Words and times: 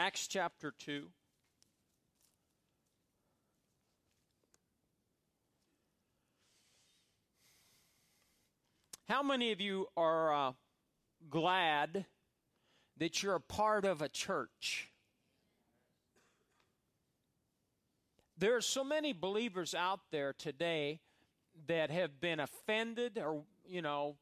Acts 0.00 0.26
chapter 0.26 0.72
2. 0.78 1.08
How 9.10 9.22
many 9.22 9.52
of 9.52 9.60
you 9.60 9.88
are 9.98 10.34
uh, 10.34 10.52
glad 11.28 12.06
that 12.96 13.22
you're 13.22 13.34
a 13.34 13.40
part 13.40 13.84
of 13.84 14.00
a 14.00 14.08
church? 14.08 14.88
There 18.38 18.56
are 18.56 18.62
so 18.62 18.82
many 18.82 19.12
believers 19.12 19.74
out 19.74 20.00
there 20.10 20.32
today 20.32 21.00
that 21.66 21.90
have 21.90 22.22
been 22.22 22.40
offended 22.40 23.18
or, 23.18 23.42
you 23.68 23.82
know, 23.82 24.16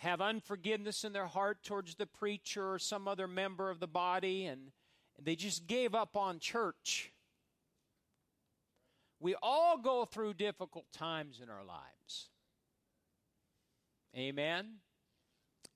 have 0.00 0.22
unforgiveness 0.22 1.04
in 1.04 1.12
their 1.12 1.26
heart 1.26 1.62
towards 1.62 1.94
the 1.94 2.06
preacher 2.06 2.72
or 2.72 2.78
some 2.78 3.06
other 3.06 3.28
member 3.28 3.68
of 3.68 3.80
the 3.80 3.86
body, 3.86 4.46
and 4.46 4.72
they 5.22 5.36
just 5.36 5.66
gave 5.66 5.94
up 5.94 6.16
on 6.16 6.38
church. 6.38 7.12
We 9.20 9.34
all 9.42 9.76
go 9.76 10.06
through 10.06 10.34
difficult 10.34 10.86
times 10.90 11.40
in 11.42 11.50
our 11.50 11.62
lives. 11.62 12.30
Amen. 14.16 14.76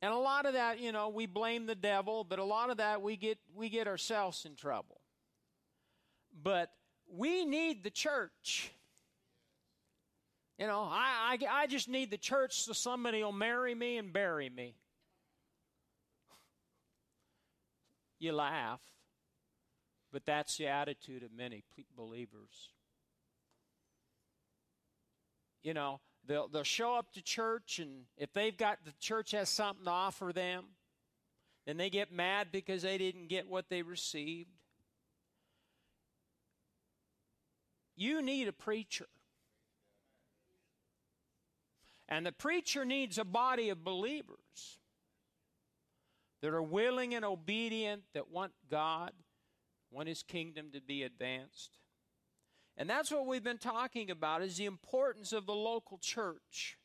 And 0.00 0.12
a 0.12 0.16
lot 0.16 0.46
of 0.46 0.54
that, 0.54 0.80
you 0.80 0.90
know, 0.90 1.10
we 1.10 1.26
blame 1.26 1.66
the 1.66 1.74
devil, 1.74 2.24
but 2.24 2.38
a 2.38 2.44
lot 2.44 2.70
of 2.70 2.78
that 2.78 3.02
we 3.02 3.16
get 3.16 3.38
we 3.54 3.68
get 3.68 3.86
ourselves 3.86 4.46
in 4.46 4.56
trouble. 4.56 5.02
But 6.42 6.70
we 7.06 7.44
need 7.44 7.84
the 7.84 7.90
church. 7.90 8.72
You 10.58 10.66
know, 10.68 10.82
I, 10.82 11.36
I, 11.40 11.62
I 11.62 11.66
just 11.66 11.88
need 11.88 12.10
the 12.10 12.18
church 12.18 12.62
so 12.62 12.72
somebody 12.72 13.22
will 13.22 13.32
marry 13.32 13.74
me 13.74 13.98
and 13.98 14.12
bury 14.12 14.48
me. 14.48 14.74
You 18.20 18.32
laugh, 18.32 18.80
but 20.12 20.24
that's 20.24 20.56
the 20.56 20.68
attitude 20.68 21.24
of 21.24 21.32
many 21.36 21.64
believers. 21.94 22.70
You 25.62 25.74
know, 25.74 26.00
they'll, 26.26 26.48
they'll 26.48 26.62
show 26.62 26.94
up 26.94 27.12
to 27.14 27.22
church, 27.22 27.80
and 27.80 28.04
if 28.16 28.32
they've 28.32 28.56
got 28.56 28.78
the 28.84 28.92
church 29.00 29.32
has 29.32 29.50
something 29.50 29.84
to 29.84 29.90
offer 29.90 30.32
them, 30.32 30.64
then 31.66 31.76
they 31.76 31.90
get 31.90 32.12
mad 32.12 32.48
because 32.52 32.82
they 32.82 32.96
didn't 32.96 33.28
get 33.28 33.48
what 33.48 33.68
they 33.68 33.82
received. 33.82 34.50
You 37.96 38.22
need 38.22 38.48
a 38.48 38.52
preacher. 38.52 39.06
And 42.08 42.26
the 42.26 42.32
preacher 42.32 42.84
needs 42.84 43.18
a 43.18 43.24
body 43.24 43.70
of 43.70 43.84
believers 43.84 44.78
that 46.42 46.52
are 46.52 46.62
willing 46.62 47.14
and 47.14 47.24
obedient, 47.24 48.02
that 48.12 48.30
want 48.30 48.52
God, 48.70 49.12
want 49.90 50.08
His 50.08 50.22
kingdom 50.22 50.70
to 50.72 50.80
be 50.80 51.02
advanced. 51.02 51.78
And 52.76 52.90
that's 52.90 53.10
what 53.10 53.26
we've 53.26 53.44
been 53.44 53.58
talking 53.58 54.10
about 54.10 54.42
is 54.42 54.56
the 54.56 54.66
importance 54.66 55.32
of 55.32 55.46
the 55.46 55.54
local 55.54 55.98
church 55.98 56.76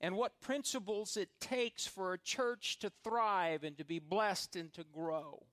and 0.00 0.16
what 0.16 0.40
principles 0.40 1.16
it 1.16 1.28
takes 1.40 1.86
for 1.86 2.12
a 2.12 2.18
church 2.18 2.78
to 2.80 2.90
thrive 3.04 3.62
and 3.62 3.78
to 3.78 3.84
be 3.84 4.00
blessed 4.00 4.56
and 4.56 4.72
to 4.72 4.84
grow. 4.84 5.46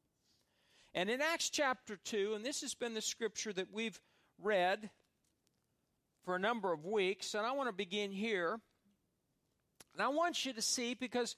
And 0.95 1.09
in 1.09 1.21
Acts 1.21 1.51
chapter 1.51 1.97
2, 1.97 2.33
and 2.35 2.43
this 2.43 2.61
has 2.61 2.73
been 2.73 2.95
the 2.95 3.01
scripture 3.01 3.53
that 3.53 3.71
we've 3.71 3.99
read 4.41 4.89
for 6.23 6.35
a 6.35 6.39
number 6.39 6.73
of 6.73 6.85
weeks, 6.85 7.35
and 7.35 7.45
I 7.45 7.51
want 7.51 7.69
to 7.69 7.73
begin 7.73 8.11
here. 8.11 8.59
And 9.99 10.05
I 10.05 10.07
want 10.11 10.45
you 10.45 10.53
to 10.53 10.61
see 10.61 10.93
because, 10.93 11.35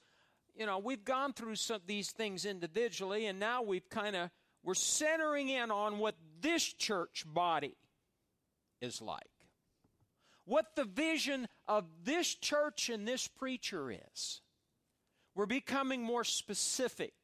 you 0.54 0.66
know, 0.66 0.78
we've 0.78 1.04
gone 1.04 1.32
through 1.32 1.56
some 1.56 1.80
these 1.84 2.12
things 2.12 2.44
individually, 2.44 3.26
and 3.26 3.40
now 3.40 3.62
we've 3.62 3.88
kind 3.88 4.14
of, 4.14 4.30
we're 4.62 4.74
centering 4.74 5.48
in 5.48 5.72
on 5.72 5.98
what 5.98 6.14
this 6.40 6.62
church 6.62 7.24
body 7.26 7.74
is 8.80 9.02
like. 9.02 9.26
What 10.44 10.76
the 10.76 10.84
vision 10.84 11.48
of 11.66 11.86
this 12.04 12.36
church 12.36 12.88
and 12.88 13.06
this 13.06 13.26
preacher 13.26 13.90
is. 13.90 14.42
We're 15.34 15.46
becoming 15.46 16.00
more 16.00 16.22
specific. 16.22 17.14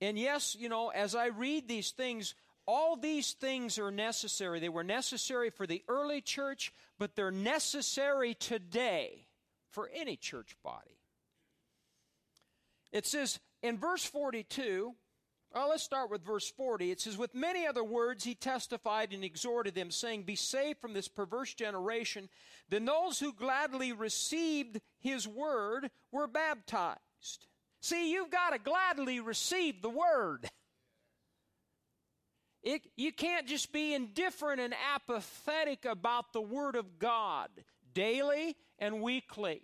And 0.00 0.18
yes, 0.18 0.56
you 0.58 0.70
know, 0.70 0.88
as 0.88 1.14
I 1.14 1.26
read 1.26 1.68
these 1.68 1.90
things, 1.90 2.34
all 2.66 2.96
these 2.96 3.32
things 3.32 3.78
are 3.78 3.90
necessary. 3.90 4.60
They 4.60 4.70
were 4.70 4.82
necessary 4.82 5.50
for 5.50 5.66
the 5.66 5.82
early 5.88 6.22
church, 6.22 6.72
but 6.98 7.14
they're 7.14 7.30
necessary 7.30 8.32
today 8.32 9.26
for 9.70 9.90
any 9.94 10.16
church 10.16 10.56
body. 10.62 10.98
It 12.92 13.06
says 13.06 13.38
in 13.62 13.78
verse 13.78 14.04
42, 14.04 14.94
well, 15.54 15.70
let's 15.70 15.82
start 15.82 16.10
with 16.10 16.24
verse 16.24 16.50
40. 16.50 16.90
It 16.90 17.00
says, 17.00 17.16
With 17.16 17.34
many 17.34 17.66
other 17.66 17.84
words 17.84 18.24
he 18.24 18.34
testified 18.34 19.12
and 19.12 19.24
exhorted 19.24 19.74
them, 19.74 19.90
saying, 19.90 20.24
Be 20.24 20.36
saved 20.36 20.80
from 20.80 20.92
this 20.92 21.08
perverse 21.08 21.54
generation. 21.54 22.28
Then 22.68 22.84
those 22.84 23.18
who 23.18 23.32
gladly 23.32 23.92
received 23.92 24.80
his 25.00 25.26
word 25.26 25.90
were 26.12 26.26
baptized. 26.26 27.46
See, 27.80 28.12
you've 28.12 28.30
got 28.30 28.50
to 28.50 28.58
gladly 28.58 29.20
receive 29.20 29.80
the 29.80 29.90
word. 29.90 30.50
It, 32.62 32.82
you 32.96 33.12
can't 33.12 33.46
just 33.46 33.72
be 33.72 33.94
indifferent 33.94 34.60
and 34.60 34.74
apathetic 34.94 35.84
about 35.84 36.32
the 36.32 36.40
Word 36.40 36.74
of 36.74 36.98
God 36.98 37.48
daily 37.98 38.54
and 38.78 39.02
weekly. 39.02 39.60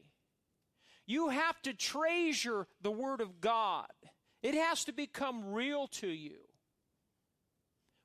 You 1.07 1.29
have 1.29 1.61
to 1.63 1.73
treasure 1.73 2.67
the 2.83 2.91
Word 2.91 3.21
of 3.21 3.41
God, 3.41 3.87
it 4.43 4.55
has 4.55 4.85
to 4.87 4.93
become 4.93 5.53
real 5.53 5.87
to 5.87 6.09
you. 6.09 6.39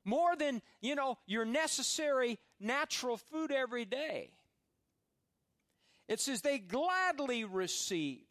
More 0.04 0.36
than, 0.36 0.62
you 0.80 0.94
know, 0.94 1.18
your 1.26 1.44
necessary 1.44 2.38
natural 2.60 3.16
food 3.16 3.50
every 3.50 3.84
day. 3.84 4.30
It 6.08 6.20
says 6.20 6.40
they 6.40 6.58
gladly 6.58 7.44
received 7.44 8.24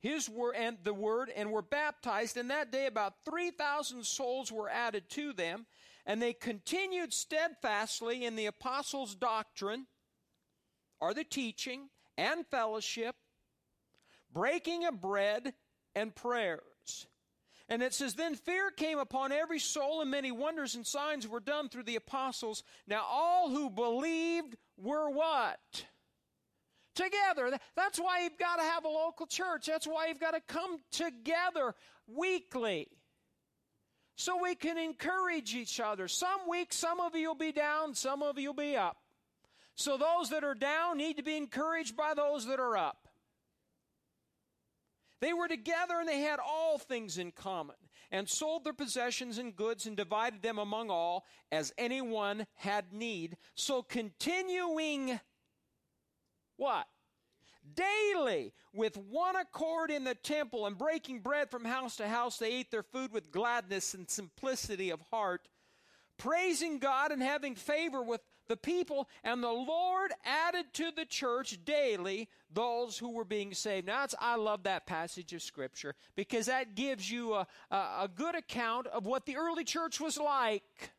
his 0.00 0.28
word 0.28 0.54
and 0.56 0.76
the 0.82 0.92
word 0.92 1.30
and 1.34 1.50
were 1.50 1.62
baptized 1.62 2.36
and 2.36 2.50
that 2.50 2.70
day 2.72 2.86
about 2.86 3.14
3000 3.24 4.04
souls 4.04 4.52
were 4.52 4.68
added 4.68 5.08
to 5.10 5.32
them 5.32 5.64
and 6.04 6.20
they 6.20 6.34
continued 6.34 7.14
steadfastly 7.14 8.26
in 8.26 8.36
the 8.36 8.44
apostles 8.44 9.14
doctrine 9.14 9.86
or 11.00 11.14
the 11.14 11.24
teaching 11.24 11.88
and 12.16 12.46
fellowship 12.46 13.16
breaking 14.32 14.84
of 14.84 15.00
bread 15.00 15.54
and 15.94 16.14
prayers 16.14 17.06
and 17.68 17.82
it 17.82 17.94
says, 17.94 18.14
Then 18.14 18.34
fear 18.34 18.70
came 18.70 18.98
upon 18.98 19.32
every 19.32 19.58
soul, 19.58 20.02
and 20.02 20.10
many 20.10 20.30
wonders 20.30 20.74
and 20.74 20.86
signs 20.86 21.26
were 21.26 21.40
done 21.40 21.68
through 21.68 21.84
the 21.84 21.96
apostles. 21.96 22.62
Now 22.86 23.04
all 23.08 23.48
who 23.48 23.70
believed 23.70 24.56
were 24.76 25.08
what? 25.10 25.86
Together. 26.94 27.58
That's 27.74 27.98
why 27.98 28.20
you've 28.22 28.38
got 28.38 28.56
to 28.56 28.62
have 28.62 28.84
a 28.84 28.88
local 28.88 29.26
church. 29.26 29.66
That's 29.66 29.86
why 29.86 30.08
you've 30.08 30.20
got 30.20 30.32
to 30.32 30.40
come 30.46 30.78
together 30.92 31.74
weekly. 32.06 32.88
So 34.16 34.40
we 34.40 34.54
can 34.54 34.78
encourage 34.78 35.54
each 35.56 35.80
other. 35.80 36.06
Some 36.06 36.48
weeks, 36.48 36.76
some 36.76 37.00
of 37.00 37.16
you 37.16 37.28
will 37.28 37.34
be 37.34 37.50
down, 37.50 37.94
some 37.94 38.22
of 38.22 38.38
you 38.38 38.50
will 38.50 38.54
be 38.54 38.76
up. 38.76 38.98
So 39.76 39.96
those 39.96 40.30
that 40.30 40.44
are 40.44 40.54
down 40.54 40.98
need 40.98 41.16
to 41.16 41.22
be 41.22 41.36
encouraged 41.36 41.96
by 41.96 42.14
those 42.14 42.46
that 42.46 42.60
are 42.60 42.76
up. 42.76 43.08
They 45.20 45.32
were 45.32 45.48
together 45.48 45.94
and 45.98 46.08
they 46.08 46.20
had 46.20 46.38
all 46.38 46.78
things 46.78 47.18
in 47.18 47.32
common, 47.32 47.76
and 48.10 48.28
sold 48.28 48.64
their 48.64 48.74
possessions 48.74 49.38
and 49.38 49.56
goods 49.56 49.86
and 49.86 49.96
divided 49.96 50.42
them 50.42 50.58
among 50.58 50.90
all 50.90 51.24
as 51.50 51.72
anyone 51.78 52.46
had 52.56 52.92
need. 52.92 53.36
So 53.54 53.82
continuing 53.82 55.18
what? 56.56 56.86
Daily, 57.74 58.52
with 58.74 58.96
one 58.96 59.36
accord 59.36 59.90
in 59.90 60.04
the 60.04 60.14
temple 60.14 60.66
and 60.66 60.76
breaking 60.76 61.20
bread 61.20 61.50
from 61.50 61.64
house 61.64 61.96
to 61.96 62.06
house, 62.06 62.36
they 62.36 62.52
ate 62.52 62.70
their 62.70 62.82
food 62.82 63.10
with 63.10 63.32
gladness 63.32 63.94
and 63.94 64.08
simplicity 64.08 64.90
of 64.90 65.00
heart 65.10 65.48
praising 66.18 66.78
God 66.78 67.10
and 67.10 67.22
having 67.22 67.54
favor 67.54 68.02
with 68.02 68.20
the 68.48 68.56
people, 68.56 69.08
and 69.22 69.42
the 69.42 69.52
Lord 69.52 70.12
added 70.24 70.66
to 70.74 70.90
the 70.94 71.04
church 71.04 71.58
daily 71.64 72.28
those 72.52 72.98
who 72.98 73.10
were 73.10 73.24
being 73.24 73.54
saved. 73.54 73.86
Now, 73.86 74.06
I 74.20 74.36
love 74.36 74.64
that 74.64 74.86
passage 74.86 75.32
of 75.32 75.42
Scripture 75.42 75.94
because 76.14 76.46
that 76.46 76.74
gives 76.74 77.10
you 77.10 77.34
a, 77.34 77.46
a, 77.70 77.76
a 77.76 78.10
good 78.14 78.34
account 78.34 78.86
of 78.88 79.06
what 79.06 79.26
the 79.26 79.36
early 79.36 79.64
church 79.64 80.00
was 80.00 80.18
like. 80.18 80.92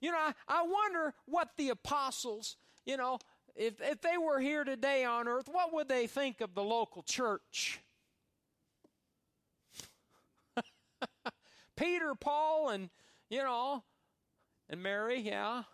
You 0.00 0.12
know, 0.12 0.18
I, 0.18 0.32
I 0.48 0.62
wonder 0.62 1.14
what 1.26 1.50
the 1.56 1.68
apostles, 1.70 2.56
you 2.86 2.96
know, 2.96 3.18
if, 3.54 3.80
if 3.80 4.00
they 4.00 4.16
were 4.16 4.40
here 4.40 4.64
today 4.64 5.04
on 5.04 5.28
earth, 5.28 5.48
what 5.50 5.72
would 5.74 5.88
they 5.88 6.06
think 6.06 6.40
of 6.40 6.54
the 6.54 6.62
local 6.62 7.02
church? 7.02 7.80
Peter, 11.76 12.14
Paul, 12.14 12.70
and, 12.70 12.88
you 13.28 13.42
know, 13.42 13.82
and 14.70 14.82
Mary, 14.82 15.20
yeah. 15.20 15.64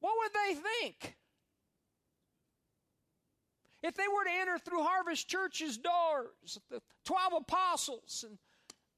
What 0.00 0.14
would 0.18 0.32
they 0.32 0.54
think? 0.54 1.16
If 3.82 3.94
they 3.94 4.08
were 4.08 4.24
to 4.24 4.40
enter 4.40 4.58
through 4.58 4.82
Harvest 4.82 5.28
Church's 5.28 5.78
doors, 5.78 6.58
the 6.70 6.80
12 7.04 7.32
apostles, 7.42 8.24
and 8.26 8.38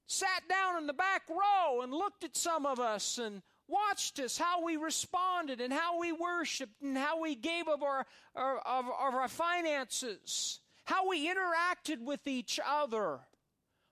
sat 0.06 0.48
down 0.48 0.78
in 0.78 0.86
the 0.86 0.92
back 0.92 1.22
row 1.28 1.82
and 1.82 1.92
looked 1.92 2.24
at 2.24 2.36
some 2.36 2.66
of 2.66 2.78
us 2.78 3.18
and 3.18 3.42
watched 3.68 4.20
us, 4.20 4.38
how 4.38 4.64
we 4.64 4.76
responded 4.76 5.60
and 5.60 5.72
how 5.72 5.98
we 5.98 6.12
worshiped 6.12 6.82
and 6.82 6.96
how 6.96 7.20
we 7.20 7.34
gave 7.34 7.68
of 7.68 7.82
our, 7.82 8.06
of, 8.36 8.86
of 8.86 9.14
our 9.14 9.28
finances, 9.28 10.60
how 10.84 11.08
we 11.08 11.28
interacted 11.28 12.00
with 12.00 12.26
each 12.26 12.60
other. 12.64 13.20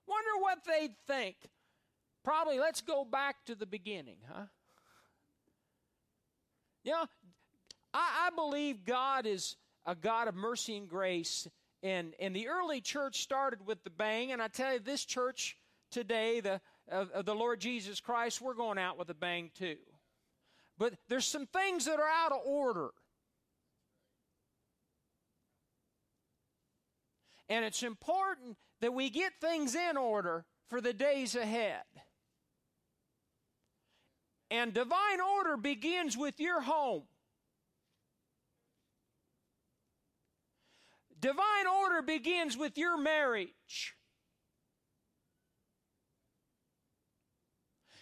Wonder 0.07 0.31
what 0.41 0.59
they'd 0.65 0.97
think. 1.07 1.37
Probably 2.23 2.59
let's 2.59 2.81
go 2.81 3.05
back 3.05 3.45
to 3.47 3.55
the 3.55 3.67
beginning, 3.67 4.19
huh? 4.31 4.45
You 6.85 6.93
know, 6.93 7.07
I, 7.95 8.29
I 8.29 8.35
believe 8.35 8.85
God 8.85 9.27
is 9.27 9.57
a 9.87 9.95
God 9.95 10.29
of 10.29 10.35
mercy 10.35 10.77
and 10.77 10.89
grace. 10.89 11.49
And, 11.83 12.15
and 12.21 12.37
the 12.37 12.49
early 12.49 12.81
church 12.81 13.23
started 13.23 13.67
with 13.67 13.83
the 13.85 13.91
bang, 13.91 14.33
and 14.33 14.43
I 14.43 14.49
tell 14.49 14.75
you, 14.75 14.81
this 14.81 15.05
church 15.05 15.57
today, 15.91 16.41
the, 16.41 16.61
of, 16.91 17.11
of 17.11 17.25
the 17.25 17.35
Lord 17.35 17.61
Jesus 17.61 18.01
Christ, 18.01 18.41
we're 18.41 18.55
going 18.55 18.79
out 18.79 18.99
with 18.99 19.09
a 19.09 19.15
bang 19.15 19.51
too. 19.59 19.77
But 20.79 20.95
there's 21.09 21.27
some 21.27 21.47
things 21.47 21.87
that 21.87 21.99
are 21.99 22.09
out 22.09 22.33
of 22.33 22.41
order. 22.45 22.91
And 27.49 27.65
it's 27.65 27.83
important 27.83 28.57
that 28.81 28.95
we 28.95 29.11
get 29.11 29.33
things 29.41 29.75
in 29.75 29.97
order 29.97 30.45
for 30.69 30.81
the 30.81 30.93
days 30.93 31.35
ahead. 31.35 31.83
And 34.51 34.75
divine 34.75 35.21
order 35.39 35.57
begins 35.57 36.17
with 36.17 36.41
your 36.41 36.61
home. 36.61 37.03
Divine 41.21 41.67
order 41.83 42.03
begins 42.03 42.57
with 42.57 42.79
your 42.79 42.97
marriage. 42.97 43.95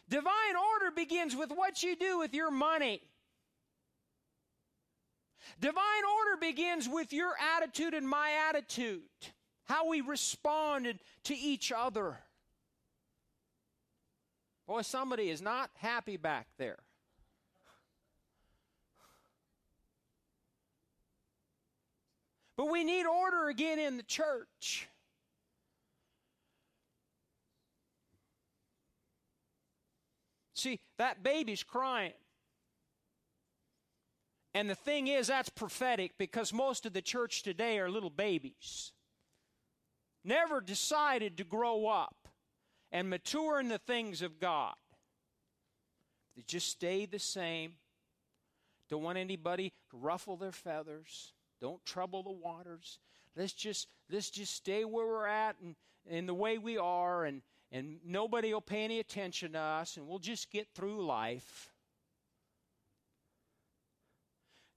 Divine 0.09 0.57
order 0.73 0.95
begins 0.95 1.37
with 1.37 1.51
what 1.51 1.83
you 1.83 1.97
do 1.97 2.19
with 2.19 2.33
your 2.33 2.51
money. 2.51 3.03
Divine 5.61 6.05
order 6.19 6.41
begins 6.41 6.89
with 6.89 7.13
your 7.13 7.33
attitude 7.57 7.93
and 7.93 8.09
my 8.09 8.31
attitude, 8.49 9.03
how 9.65 9.89
we 9.89 10.01
responded 10.01 11.01
to 11.25 11.37
each 11.37 11.73
other. 11.73 12.19
Boy, 14.69 14.83
somebody 14.83 15.31
is 15.31 15.41
not 15.41 15.71
happy 15.77 16.19
back 16.19 16.47
there. 16.59 16.77
But 22.55 22.71
we 22.71 22.85
need 22.85 23.07
order 23.07 23.49
again 23.49 23.79
in 23.79 23.97
the 23.97 24.03
church. 24.03 24.87
See, 30.53 30.81
that 30.99 31.23
baby's 31.23 31.63
crying. 31.63 32.13
And 34.53 34.69
the 34.69 34.75
thing 34.75 35.07
is, 35.07 35.29
that's 35.29 35.49
prophetic 35.49 36.19
because 36.19 36.53
most 36.53 36.85
of 36.85 36.93
the 36.93 37.01
church 37.01 37.43
today 37.43 37.79
are 37.79 37.89
little 37.89 38.11
babies. 38.11 38.93
Never 40.25 40.61
decided 40.61 41.39
to 41.39 41.45
grow 41.45 41.87
up 41.87 42.18
and 42.93 43.11
mature 43.11 43.61
in 43.61 43.69
the 43.69 43.79
things 43.79 44.23
of 44.23 44.39
God. 44.39 44.75
They 46.37 46.43
just 46.47 46.69
stay 46.69 47.07
the 47.07 47.19
same. 47.19 47.75
Don't 48.89 49.03
want 49.03 49.19
anybody 49.19 49.73
to 49.91 49.97
ruffle 49.97 50.37
their 50.37 50.53
feathers. 50.53 51.33
Don't 51.61 51.85
trouble 51.85 52.23
the 52.23 52.31
waters. 52.31 52.99
Let's 53.37 53.53
just 53.53 53.89
let's 54.11 54.31
just 54.31 54.55
stay 54.55 54.85
where 54.85 55.07
we're 55.07 55.27
at 55.27 55.57
and 55.63 55.75
in 56.07 56.27
the 56.27 56.35
way 56.35 56.59
we 56.59 56.79
are 56.79 57.25
and 57.25 57.43
and 57.71 57.99
nobody 58.05 58.53
will 58.53 58.61
pay 58.61 58.85
any 58.85 58.99
attention 58.99 59.53
to 59.53 59.59
us, 59.59 59.97
and 59.97 60.07
we'll 60.09 60.19
just 60.19 60.51
get 60.51 60.69
through 60.75 61.05
life. 61.05 61.71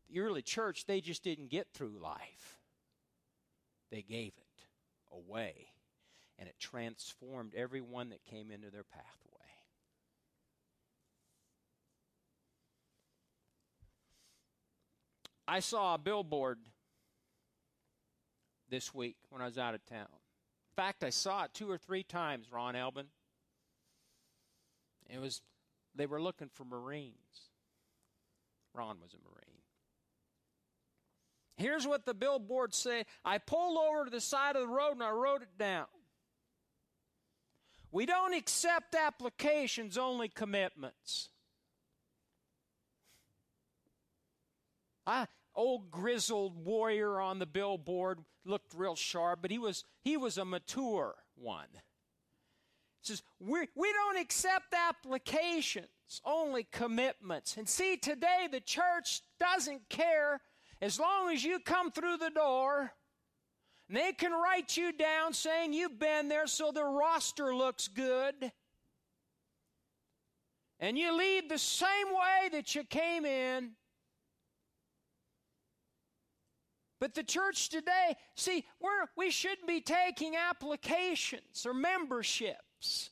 The 0.10 0.20
early 0.20 0.42
church, 0.42 0.86
they 0.86 1.00
just 1.00 1.24
didn't 1.24 1.50
get 1.50 1.68
through 1.74 2.00
life, 2.02 2.60
they 3.92 4.02
gave 4.02 4.34
it 4.38 4.66
away, 5.12 5.68
and 6.42 6.50
it 6.50 6.56
transformed 6.60 7.54
everyone 7.54 8.10
that 8.10 8.26
came 8.26 8.50
into 8.50 8.72
their 8.72 8.84
pathway. 8.84 9.06
I 15.48 15.60
saw 15.60 15.94
a 15.94 15.98
billboard 16.00 16.58
this 18.72 18.92
week 18.92 19.18
when 19.30 19.40
I 19.40 19.46
was 19.46 19.60
out 19.60 19.76
of 19.76 19.86
town 19.86 20.08
In 20.10 20.76
fact, 20.76 21.04
I 21.04 21.12
saw 21.12 21.44
it 21.44 21.52
two 21.54 21.70
or 21.70 21.78
three 21.78 22.02
times, 22.02 22.48
Ron 22.52 22.76
Elbin. 22.76 23.06
It 25.12 25.22
was, 25.22 25.44
they 25.94 26.08
were 26.08 26.22
looking 26.22 26.50
for 26.52 26.66
Marines. 26.66 27.52
Ron 28.74 28.98
was 29.00 29.14
a 29.14 29.18
Marine. 29.18 29.62
Here's 31.56 31.86
what 31.86 32.08
the 32.08 32.16
billboard 32.16 32.74
said. 32.74 33.06
I 33.24 33.38
pulled 33.38 33.78
over 33.78 34.06
to 34.06 34.10
the 34.10 34.22
side 34.22 34.56
of 34.56 34.64
the 34.64 34.74
road 34.74 34.94
and 34.94 35.04
I 35.04 35.12
wrote 35.12 35.44
it 35.44 35.60
down. 35.60 35.86
We 37.92 38.06
don't 38.06 38.34
accept 38.34 38.96
applications, 38.96 39.98
only 39.98 40.30
commitments. 40.30 41.30
I, 45.06 45.28
old 45.56 45.92
grizzled 45.92 46.64
warrior 46.64 47.20
on 47.20 47.40
the 47.40 47.46
billboard 47.46 48.20
looked 48.46 48.74
real 48.74 48.96
sharp, 48.96 49.40
but 49.42 49.52
he 49.52 49.58
was 49.58 49.84
he 50.04 50.16
was 50.16 50.38
a 50.38 50.46
mature 50.46 51.16
one. 51.36 51.68
Says, 53.02 53.24
we, 53.40 53.68
we 53.76 53.92
don't 53.94 54.20
accept 54.20 54.76
applications, 54.76 55.88
only 56.24 56.68
commitments. 56.72 57.58
And 57.58 57.68
see, 57.68 57.98
today 57.98 58.48
the 58.52 58.60
church 58.60 59.22
doesn't 59.40 59.90
care 59.90 60.40
as 60.82 61.00
long 61.00 61.32
as 61.34 61.44
you 61.44 61.60
come 61.60 61.92
through 61.92 62.18
the 62.18 62.30
door. 62.30 62.94
They 63.92 64.14
can 64.14 64.32
write 64.32 64.78
you 64.78 64.94
down 64.94 65.34
saying 65.34 65.74
you've 65.74 66.00
been 66.00 66.30
there 66.30 66.48
so 66.48 66.72
the 66.72 66.84
roster 66.84 67.54
looks 67.54 67.90
good. 67.90 68.52
And 70.80 70.98
you 70.98 71.16
leave 71.16 71.50
the 71.50 71.60
same 71.60 72.08
way 72.08 72.50
that 72.54 72.74
you 72.74 72.86
came 72.86 73.26
in. 73.26 73.72
But 77.02 77.16
the 77.16 77.24
church 77.24 77.68
today, 77.68 78.16
see, 78.36 78.64
we're, 78.80 79.08
we 79.18 79.30
shouldn't 79.30 79.68
be 79.68 79.82
taking 79.82 80.36
applications 80.36 81.66
or 81.66 81.74
memberships. 81.74 83.10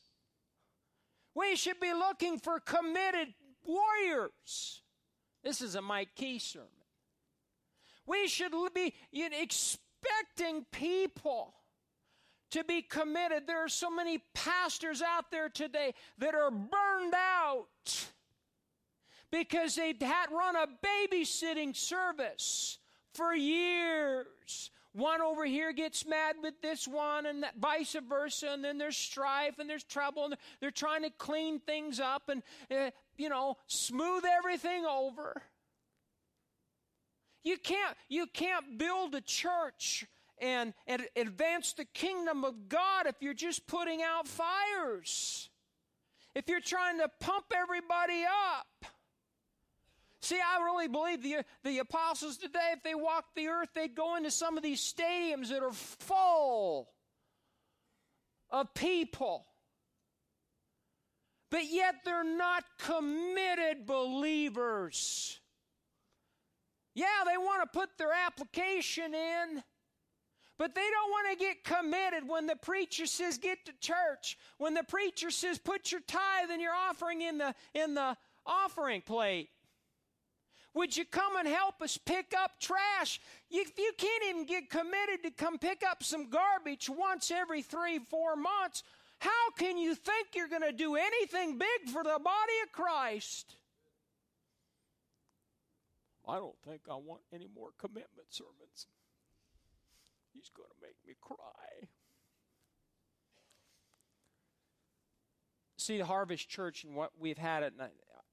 We 1.34 1.56
should 1.56 1.78
be 1.78 1.92
looking 1.92 2.38
for 2.38 2.58
committed 2.58 3.34
warriors. 3.66 4.80
This 5.44 5.60
is 5.60 5.74
a 5.74 5.82
Mike 5.82 6.14
Key 6.16 6.38
sermon. 6.38 6.68
We 8.06 8.28
should 8.28 8.52
be 8.74 8.94
you 9.12 9.28
know, 9.28 9.36
expecting 10.00 10.64
people 10.72 11.54
to 12.50 12.64
be 12.64 12.82
committed. 12.82 13.46
There 13.46 13.64
are 13.64 13.68
so 13.68 13.90
many 13.90 14.18
pastors 14.34 15.02
out 15.02 15.30
there 15.30 15.48
today 15.48 15.94
that 16.18 16.34
are 16.34 16.50
burned 16.50 17.14
out 17.14 17.66
because 19.30 19.76
they 19.76 19.94
had 20.00 20.26
run 20.32 20.56
a 20.56 20.66
babysitting 20.84 21.76
service 21.76 22.78
for 23.14 23.34
years. 23.34 24.70
One 24.92 25.20
over 25.20 25.44
here 25.44 25.72
gets 25.72 26.04
mad 26.04 26.36
with 26.42 26.60
this 26.62 26.88
one, 26.88 27.26
and 27.26 27.44
that 27.44 27.56
vice 27.56 27.94
versa, 28.08 28.48
and 28.50 28.64
then 28.64 28.76
there's 28.76 28.96
strife 28.96 29.60
and 29.60 29.70
there's 29.70 29.84
trouble, 29.84 30.24
and 30.24 30.34
they're 30.60 30.72
trying 30.72 31.02
to 31.02 31.10
clean 31.10 31.60
things 31.60 32.00
up 32.00 32.28
and, 32.28 32.42
uh, 32.72 32.90
you 33.16 33.28
know, 33.28 33.56
smooth 33.68 34.24
everything 34.24 34.84
over. 34.84 35.40
You 37.42 37.56
can't, 37.56 37.96
you 38.08 38.26
can't 38.26 38.78
build 38.78 39.14
a 39.14 39.20
church 39.20 40.06
and, 40.40 40.74
and 40.86 41.06
advance 41.16 41.72
the 41.72 41.84
kingdom 41.84 42.44
of 42.44 42.68
God 42.68 43.06
if 43.06 43.16
you're 43.20 43.34
just 43.34 43.66
putting 43.66 44.02
out 44.02 44.28
fires. 44.28 45.48
If 46.34 46.48
you're 46.48 46.60
trying 46.60 46.98
to 46.98 47.08
pump 47.20 47.46
everybody 47.54 48.24
up. 48.24 48.86
See, 50.22 50.38
I 50.38 50.62
really 50.62 50.86
believe 50.86 51.22
the, 51.22 51.44
the 51.64 51.78
apostles 51.78 52.36
today, 52.36 52.72
if 52.72 52.82
they 52.82 52.94
walked 52.94 53.34
the 53.34 53.48
earth, 53.48 53.70
they'd 53.74 53.94
go 53.94 54.16
into 54.16 54.30
some 54.30 54.56
of 54.56 54.62
these 54.62 54.80
stadiums 54.80 55.48
that 55.48 55.62
are 55.62 55.72
full 55.72 56.90
of 58.50 58.72
people. 58.74 59.46
But 61.50 61.64
yet 61.70 61.96
they're 62.04 62.22
not 62.22 62.64
committed 62.78 63.86
believers. 63.86 65.39
Yeah, 66.94 67.06
they 67.26 67.36
want 67.36 67.62
to 67.62 67.78
put 67.78 67.96
their 67.98 68.12
application 68.12 69.14
in, 69.14 69.62
but 70.58 70.74
they 70.74 70.80
don't 70.90 71.10
want 71.10 71.38
to 71.38 71.44
get 71.44 71.64
committed 71.64 72.28
when 72.28 72.46
the 72.46 72.56
preacher 72.56 73.06
says 73.06 73.38
get 73.38 73.64
to 73.66 73.72
church, 73.80 74.36
when 74.58 74.74
the 74.74 74.82
preacher 74.82 75.30
says 75.30 75.58
put 75.58 75.92
your 75.92 76.00
tithe 76.00 76.50
and 76.50 76.60
your 76.60 76.74
offering 76.74 77.22
in 77.22 77.38
the 77.38 77.54
in 77.74 77.94
the 77.94 78.16
offering 78.44 79.02
plate. 79.02 79.48
Would 80.74 80.96
you 80.96 81.04
come 81.04 81.36
and 81.36 81.48
help 81.48 81.82
us 81.82 81.98
pick 81.98 82.32
up 82.36 82.52
trash? 82.60 83.20
If 83.50 83.76
you 83.76 83.92
can't 83.96 84.24
even 84.28 84.44
get 84.44 84.70
committed 84.70 85.22
to 85.24 85.30
come 85.30 85.58
pick 85.58 85.82
up 85.88 86.04
some 86.04 86.30
garbage 86.30 86.88
once 86.88 87.30
every 87.30 87.62
three, 87.62 87.98
four 87.98 88.36
months, 88.36 88.84
how 89.18 89.50
can 89.58 89.76
you 89.76 89.94
think 89.94 90.28
you're 90.34 90.48
going 90.48 90.62
to 90.62 90.72
do 90.72 90.94
anything 90.94 91.58
big 91.58 91.92
for 91.92 92.04
the 92.04 92.18
body 92.22 92.52
of 92.62 92.72
Christ? 92.72 93.56
I 96.30 96.36
don't 96.36 96.56
think 96.64 96.82
I 96.88 96.94
want 96.94 97.22
any 97.34 97.48
more 97.52 97.70
commitment 97.78 98.28
sermons. 98.30 98.86
He's 100.32 100.50
going 100.56 100.68
to 100.68 100.86
make 100.86 100.96
me 101.06 101.14
cry. 101.20 101.88
See, 105.76 105.98
the 105.98 106.04
Harvest 106.04 106.48
Church 106.48 106.84
and 106.84 106.94
what 106.94 107.10
we've 107.18 107.38
had 107.38 107.64
it 107.64 107.72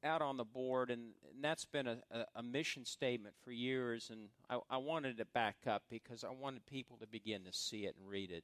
out 0.04 0.22
on 0.22 0.38
the 0.38 0.44
board, 0.44 0.92
and, 0.92 1.13
and 1.34 1.44
that's 1.44 1.66
been 1.66 1.88
a, 1.88 1.98
a, 2.12 2.25
a, 2.36 2.44
mission 2.44 2.86
statement 2.86 3.34
for 3.44 3.51
years, 3.51 4.12
and 4.12 4.30
I, 4.50 4.60
I 4.70 4.77
wanted 4.77 5.18
to 5.18 5.25
back 5.25 5.56
up 5.66 5.84
because 5.89 6.24
I 6.24 6.30
wanted 6.30 6.66
people 6.68 6.98
to 6.98 7.08
begin 7.08 7.46
to 7.46 7.54
see 7.54 7.86
it 7.86 7.96
and 8.00 8.08
read 8.08 8.30
it. 8.30 8.44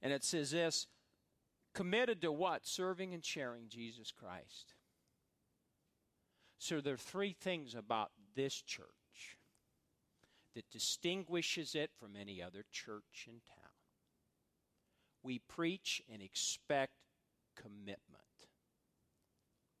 And 0.00 0.12
it 0.12 0.22
says 0.22 0.52
this 0.52 0.86
committed 1.74 2.22
to 2.22 2.30
what? 2.30 2.66
Serving 2.66 3.14
and 3.14 3.24
sharing 3.24 3.68
Jesus 3.68 4.12
Christ. 4.12 4.74
So 6.58 6.80
there 6.80 6.94
are 6.94 6.96
three 6.96 7.32
things 7.32 7.74
about 7.74 8.10
this 8.34 8.60
church 8.60 8.88
that 10.54 10.70
distinguishes 10.70 11.74
it 11.74 11.90
from 11.98 12.16
any 12.16 12.42
other 12.42 12.64
church 12.72 13.26
in 13.26 13.34
town. 13.34 13.70
We 15.22 15.38
preach 15.38 16.02
and 16.12 16.20
expect 16.20 16.92
commitment. 17.56 17.98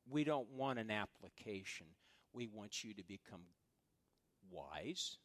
We 0.08 0.24
don't 0.24 0.50
want 0.52 0.78
an 0.78 0.90
application. 0.90 1.86
We 2.32 2.46
want 2.46 2.84
you 2.84 2.94
to 2.94 3.02
become 3.02 3.42
wise, 4.50 5.16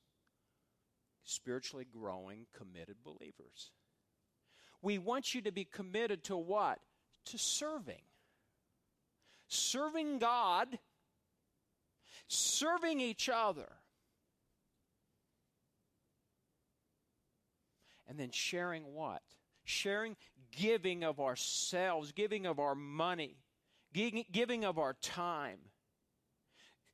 spiritually 1.24 1.86
growing, 1.92 2.48
committed 2.58 2.98
believers. 3.04 3.72
We 4.82 4.98
want 4.98 5.34
you 5.34 5.42
to 5.42 5.52
be 5.52 5.66
committed 5.66 6.24
to 6.26 6.36
what? 6.36 6.80
To 7.26 7.38
serving. 7.38 8.02
Serving 9.48 10.20
God, 10.20 10.80
serving 12.28 13.00
each 13.00 13.30
other, 13.30 13.72
and 18.08 18.20
then 18.20 18.32
sharing 18.32 18.94
what? 18.94 19.22
Sharing 19.66 20.16
giving 20.52 21.04
of 21.04 21.20
ourselves, 21.20 22.12
giving 22.12 22.46
of 22.46 22.60
our 22.60 22.76
money, 22.76 23.38
giving 23.94 24.66
of 24.66 24.78
our 24.78 24.94
time, 25.02 25.60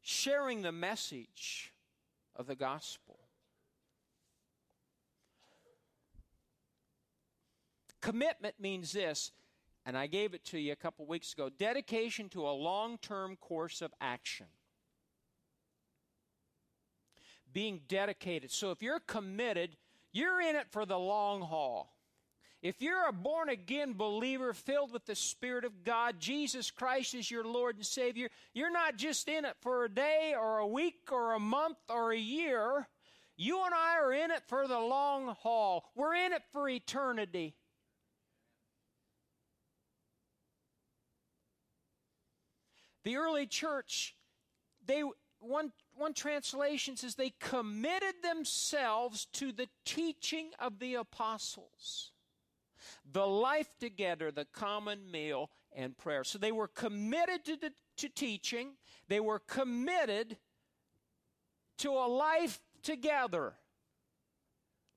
sharing 0.01 0.61
the 0.61 0.71
message 0.71 1.73
of 2.35 2.47
the 2.47 2.55
gospel. 2.55 3.19
Commitment 8.01 8.55
means 8.59 8.93
this, 8.93 9.31
and 9.85 9.97
I 9.97 10.07
gave 10.07 10.33
it 10.33 10.45
to 10.45 10.59
you 10.59 10.71
a 10.71 10.77
couple 10.77 11.05
weeks 11.05 11.33
ago 11.33 11.49
dedication 11.49 12.29
to 12.29 12.47
a 12.47 12.51
long 12.51 12.97
term 12.97 13.35
course 13.35 13.81
of 13.81 13.93
action. 13.99 14.45
Being 17.51 17.81
dedicated. 17.87 18.51
So 18.51 18.71
if 18.71 18.81
you're 18.81 18.99
committed, 18.99 19.75
you're 20.11 20.41
in 20.41 20.55
it 20.55 20.67
for 20.71 20.85
the 20.85 20.99
long 20.99 21.41
haul. 21.41 21.93
If 22.61 22.81
you're 22.81 23.07
a 23.07 23.13
born 23.13 23.47
again 23.47 23.93
believer 23.93 24.53
filled 24.53 24.91
with 24.91 25.05
the 25.05 25.15
Spirit 25.15 25.63
of 25.63 25.83
God, 25.83 26.19
Jesus 26.19 26.71
Christ 26.71 27.13
is 27.13 27.31
your 27.31 27.45
Lord 27.45 27.77
and 27.77 27.85
Savior, 27.85 28.29
you're 28.53 28.71
not 28.71 28.97
just 28.97 29.29
in 29.29 29.45
it 29.45 29.55
for 29.61 29.85
a 29.85 29.89
day 29.89 30.35
or 30.37 30.57
a 30.57 30.67
week 30.67 31.09
or 31.09 31.33
a 31.33 31.39
month 31.39 31.77
or 31.87 32.11
a 32.11 32.17
year. 32.17 32.87
You 33.37 33.63
and 33.63 33.73
I 33.73 33.97
are 34.01 34.11
in 34.11 34.31
it 34.31 34.43
for 34.47 34.67
the 34.67 34.79
long 34.79 35.33
haul. 35.39 35.85
We're 35.95 36.15
in 36.15 36.33
it 36.33 36.41
for 36.51 36.67
eternity. 36.67 37.55
The 43.05 43.15
early 43.15 43.47
church, 43.47 44.15
they 44.85 45.03
one 45.39 45.71
one 45.99 46.13
translation 46.13 46.95
says 46.95 47.15
they 47.15 47.33
committed 47.39 48.15
themselves 48.23 49.25
to 49.33 49.51
the 49.51 49.67
teaching 49.85 50.51
of 50.57 50.79
the 50.79 50.95
apostles. 50.95 52.11
The 53.11 53.27
life 53.27 53.69
together, 53.79 54.31
the 54.31 54.45
common 54.45 55.11
meal, 55.11 55.49
and 55.75 55.97
prayer. 55.97 56.23
So 56.23 56.37
they 56.37 56.51
were 56.51 56.67
committed 56.67 57.45
to, 57.45 57.57
the, 57.57 57.71
to 57.97 58.09
teaching, 58.09 58.69
they 59.07 59.19
were 59.19 59.39
committed 59.39 60.37
to 61.79 61.91
a 61.91 62.07
life 62.07 62.59
together. 62.81 63.53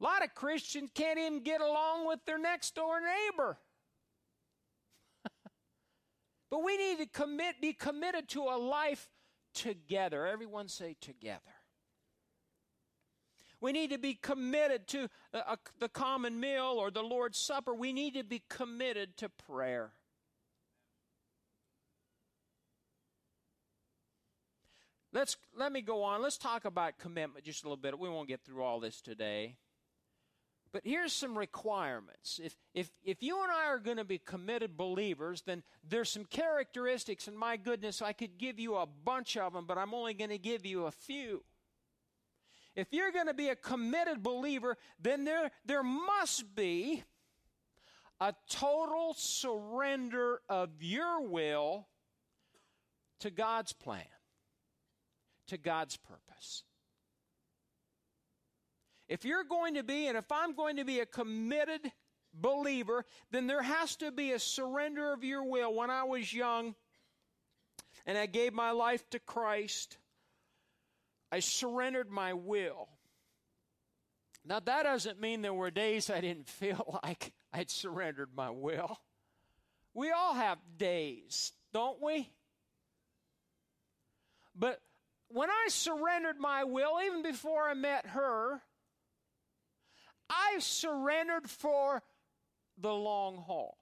A 0.01 0.05
lot 0.05 0.25
of 0.25 0.35
Christians 0.35 0.91
can't 0.95 1.19
even 1.19 1.43
get 1.43 1.61
along 1.61 2.07
with 2.07 2.21
their 2.27 2.39
next 2.39 2.75
door 2.75 3.01
neighbor. 3.01 3.59
But 6.51 6.63
we 6.65 6.77
need 6.77 6.99
to 6.99 7.07
commit, 7.07 7.63
be 7.63 7.73
committed 7.73 8.29
to 8.31 8.43
a 8.43 8.59
life 8.59 9.09
together. 9.55 10.27
Everyone 10.27 10.69
say 10.69 10.97
together. 11.01 11.41
We 13.61 13.71
need 13.71 13.91
to 13.91 13.99
be 13.99 14.15
committed 14.15 14.89
to 14.89 15.09
a, 15.33 15.39
a, 15.39 15.59
the 15.79 15.89
common 15.89 16.41
meal 16.41 16.75
or 16.79 16.91
the 16.91 17.03
Lord's 17.03 17.39
Supper. 17.39 17.73
We 17.73 17.93
need 17.93 18.15
to 18.15 18.25
be 18.25 18.43
committed 18.49 19.17
to 19.19 19.29
prayer. 19.29 19.93
Let's 25.13 25.37
let 25.55 25.71
me 25.71 25.83
go 25.83 26.03
on. 26.03 26.23
Let's 26.23 26.39
talk 26.39 26.65
about 26.65 26.99
commitment 26.99 27.45
just 27.45 27.63
a 27.65 27.67
little 27.67 27.77
bit. 27.77 27.99
We 27.99 28.09
won't 28.09 28.29
get 28.29 28.41
through 28.45 28.63
all 28.63 28.81
this 28.81 29.01
today. 29.01 29.59
But 30.73 30.83
here's 30.85 31.13
some 31.13 31.37
requirements. 31.37 32.41
If, 32.43 32.57
if, 32.73 32.91
if 33.05 33.23
you 33.23 33.43
and 33.43 33.53
I 33.53 33.67
are 33.67 33.79
going 33.79 33.99
to 33.99 34.05
be 34.05 34.19
committed 34.19 34.77
believers, 34.77 35.43
then 35.43 35.63
there's 35.87 36.09
some 36.09 36.25
characteristics, 36.25 37.29
and 37.29 37.37
my 37.37 37.59
goodness, 37.59 38.01
I 38.01 38.15
could 38.15 38.39
give 38.39 38.59
you 38.59 38.77
a 38.77 38.87
bunch 38.87 39.37
of 39.37 39.53
them, 39.53 39.67
but 39.67 39.77
I'm 39.77 39.93
only 39.93 40.15
going 40.15 40.31
to 40.31 40.39
give 40.39 40.65
you 40.65 40.87
a 40.87 40.91
few. 40.91 41.45
If 42.75 42.89
you're 42.91 43.13
going 43.13 43.27
to 43.27 43.35
be 43.35 43.51
a 43.51 43.57
committed 43.57 44.23
believer, 44.23 44.79
then 44.99 45.25
there, 45.25 45.51
there 45.67 45.83
must 45.83 46.55
be 46.55 47.05
a 48.19 48.35
total 48.49 49.15
surrender 49.15 50.41
of 50.49 50.71
your 50.81 51.21
will 51.21 51.87
to 53.21 53.31
God's 53.31 53.75
plan, 53.75 54.07
to 55.49 55.59
God's 55.59 55.99
purpose. 55.99 56.63
If 59.13 59.27
you're 59.27 59.45
going 59.45 59.75
to 59.75 59.83
be, 59.83 60.07
and 60.07 60.17
if 60.17 60.33
I'm 60.33 60.55
going 60.55 60.77
to 60.77 60.87
be 60.87 61.01
a 61.01 61.05
committed 61.05 61.93
believer, 62.33 63.05
then 63.31 63.47
there 63.47 63.61
has 63.61 63.95
to 63.97 64.11
be 64.11 64.33
a 64.33 64.39
surrender 64.39 65.13
of 65.13 65.23
your 65.23 65.45
will. 65.45 65.75
When 65.75 65.91
I 65.91 66.05
was 66.05 66.33
young 66.33 66.75
and 68.07 68.17
I 68.17 68.25
gave 68.25 68.55
my 68.55 68.71
life 68.71 69.05
to 69.11 69.19
Christ, 69.19 69.99
I 71.31 71.41
surrendered 71.41 72.11
my 72.11 72.33
will. 72.33 72.89
Now, 74.47 74.61
that 74.61 74.85
doesn't 74.85 75.21
mean 75.21 75.43
there 75.43 75.53
were 75.53 75.71
days 75.71 76.09
I 76.09 76.23
didn't 76.23 76.49
feel 76.49 76.99
like 77.05 77.35
I'd 77.53 77.71
surrendered 77.71 78.31
my 78.35 78.49
will. 78.49 78.99
We 79.93 80.11
all 80.11 80.33
have 80.33 80.57
days, 80.79 81.53
don't 81.75 82.01
we? 82.01 82.31
But 84.57 84.81
when 85.29 85.51
I 85.51 85.67
surrendered 85.69 86.39
my 86.41 86.65
will, 86.65 86.95
even 87.05 87.23
before 87.23 87.69
I 87.69 87.75
met 87.75 88.07
her, 88.07 88.63
I 90.33 90.59
surrendered 90.61 91.51
for 91.51 92.03
the 92.79 92.93
long 92.93 93.37
haul. 93.37 93.77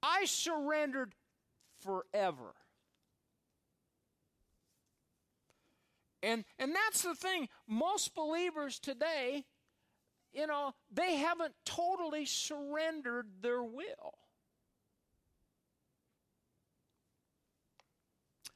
I 0.00 0.26
surrendered 0.26 1.14
forever. 1.80 2.54
And 6.22 6.44
and 6.58 6.74
that's 6.74 7.02
the 7.02 7.14
thing. 7.14 7.48
Most 7.66 8.14
believers 8.14 8.78
today, 8.78 9.44
you 10.32 10.46
know, 10.46 10.74
they 10.92 11.16
haven't 11.16 11.54
totally 11.64 12.24
surrendered 12.24 13.26
their 13.40 13.62
will. 13.62 14.18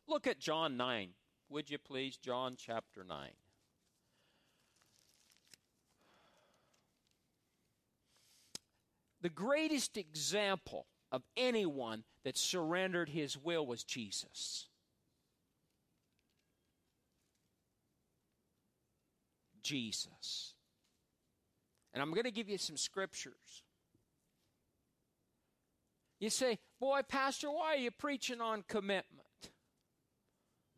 Look 0.07 0.27
at 0.27 0.39
John 0.39 0.77
9. 0.77 1.11
Would 1.49 1.71
you 1.71 1.79
please? 1.79 2.17
John 2.17 2.57
chapter 2.59 3.05
9. 3.05 3.31
The 9.23 9.29
greatest 9.29 9.97
example 9.97 10.87
of 11.11 11.23
anyone 11.37 12.05
that 12.25 12.37
surrendered 12.37 13.09
his 13.09 13.39
will 13.39 13.65
was 13.65 13.85
Jesus. 13.85 14.67
Jesus. 19.63 20.55
And 21.95 22.03
I'm 22.03 22.11
going 22.11 22.25
to 22.25 22.31
give 22.31 22.49
you 22.49 22.59
some 22.59 22.77
scriptures. 22.77 23.63
You 26.19 26.31
say, 26.31 26.59
Boy, 26.81 27.03
Pastor, 27.07 27.51
why 27.51 27.75
are 27.75 27.77
you 27.77 27.91
preaching 27.91 28.41
on 28.41 28.65
commitment? 28.67 29.27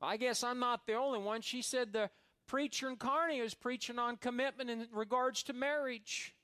I 0.02 0.16
guess 0.18 0.44
I'm 0.44 0.58
not 0.58 0.86
the 0.86 0.94
only 0.94 1.18
one. 1.18 1.40
She 1.40 1.62
said 1.62 1.92
the 1.92 2.10
preacher 2.46 2.90
in 2.90 2.96
Kearney 2.96 3.38
is 3.38 3.54
preaching 3.54 3.98
on 3.98 4.16
commitment 4.16 4.68
in 4.68 4.86
regards 4.92 5.42
to 5.44 5.52
marriage. 5.54 6.34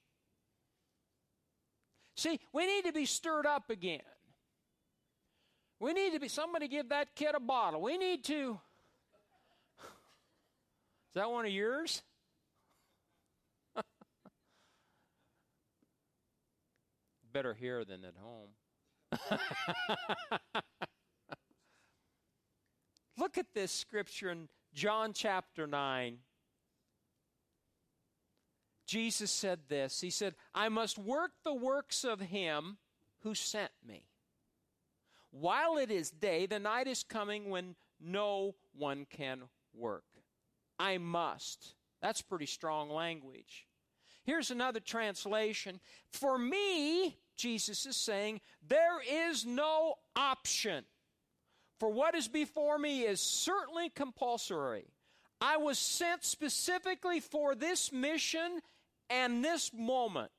See, 2.21 2.39
we 2.53 2.67
need 2.67 2.85
to 2.85 2.93
be 2.93 3.07
stirred 3.07 3.47
up 3.47 3.71
again. 3.71 4.03
We 5.79 5.95
need 5.95 6.12
to 6.12 6.21
be, 6.21 6.29
somebody 6.29 6.69
give 6.69 6.91
that 6.91 7.17
kid 7.17 7.35
a 7.35 7.41
bottle. 7.41 7.81
We 7.81 7.97
need 7.97 8.25
to. 8.25 8.61
Is 11.09 11.15
that 11.15 11.31
one 11.31 11.47
of 11.47 11.50
yours? 11.50 12.03
Better 17.33 17.55
here 17.55 17.87
than 17.87 18.05
at 18.05 18.12
home. 18.23 18.50
Look 23.17 23.39
at 23.39 23.47
this 23.55 23.73
scripture 23.73 24.29
in 24.29 24.50
John 24.75 25.15
chapter 25.15 25.67
9. 25.67 26.19
Jesus 28.90 29.30
said 29.30 29.61
this 29.68 30.00
He 30.00 30.11
said, 30.11 30.35
I 30.52 30.68
must 30.68 30.99
work 30.99 31.30
the 31.44 31.54
works 31.54 32.02
of 32.02 32.18
him 32.18 32.76
who 33.20 33.37
sent 33.37 33.70
me. 33.87 34.02
While 35.30 35.78
it 35.78 35.92
is 35.92 36.11
day, 36.11 36.47
the 36.47 36.59
night 36.59 36.88
is 36.88 37.04
coming 37.04 37.50
when 37.50 37.76
no 38.00 38.56
one 38.76 39.06
can 39.09 39.42
work. 39.73 40.02
I 40.76 40.99
must. 40.99 41.75
That's 42.02 42.20
pretty 42.20 42.47
strong 42.47 42.90
language. 42.90 43.68
Here's 44.25 44.50
another 44.50 44.80
translation. 44.80 45.78
For 46.09 46.37
me, 46.37 47.16
Jesus 47.37 47.87
is 47.87 47.97
saying, 47.97 48.40
there 48.66 49.00
is 49.09 49.47
no 49.47 49.99
option. 50.16 50.85
For 51.78 51.90
what 51.90 52.16
is 52.16 52.26
before 52.26 52.76
me 52.76 53.02
is 53.02 53.20
certainly 53.20 53.88
compulsory. 53.88 54.88
I 55.40 55.59
was 55.59 55.78
sent 55.78 56.25
specifically 56.25 57.20
for 57.20 57.54
this 57.54 57.92
mission 57.92 58.61
and 59.11 59.45
this 59.45 59.73
moment. 59.75 60.31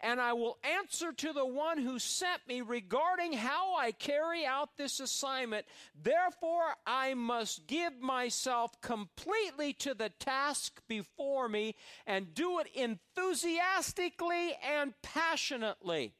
And 0.00 0.20
I 0.20 0.32
will 0.32 0.58
answer 0.64 1.12
to 1.12 1.32
the 1.32 1.46
one 1.46 1.78
who 1.78 1.98
sent 1.98 2.40
me 2.48 2.60
regarding 2.60 3.34
how 3.34 3.76
I 3.76 3.92
carry 3.92 4.44
out 4.44 4.76
this 4.76 5.00
assignment. 5.00 5.66
Therefore, 6.02 6.74
I 6.86 7.14
must 7.14 7.66
give 7.66 8.00
myself 8.00 8.80
completely 8.80 9.72
to 9.74 9.94
the 9.94 10.08
task 10.18 10.80
before 10.88 11.48
me 11.48 11.74
and 12.06 12.34
do 12.34 12.58
it 12.58 12.68
enthusiastically 12.74 14.56
and 14.66 14.94
passionately. 15.02 16.14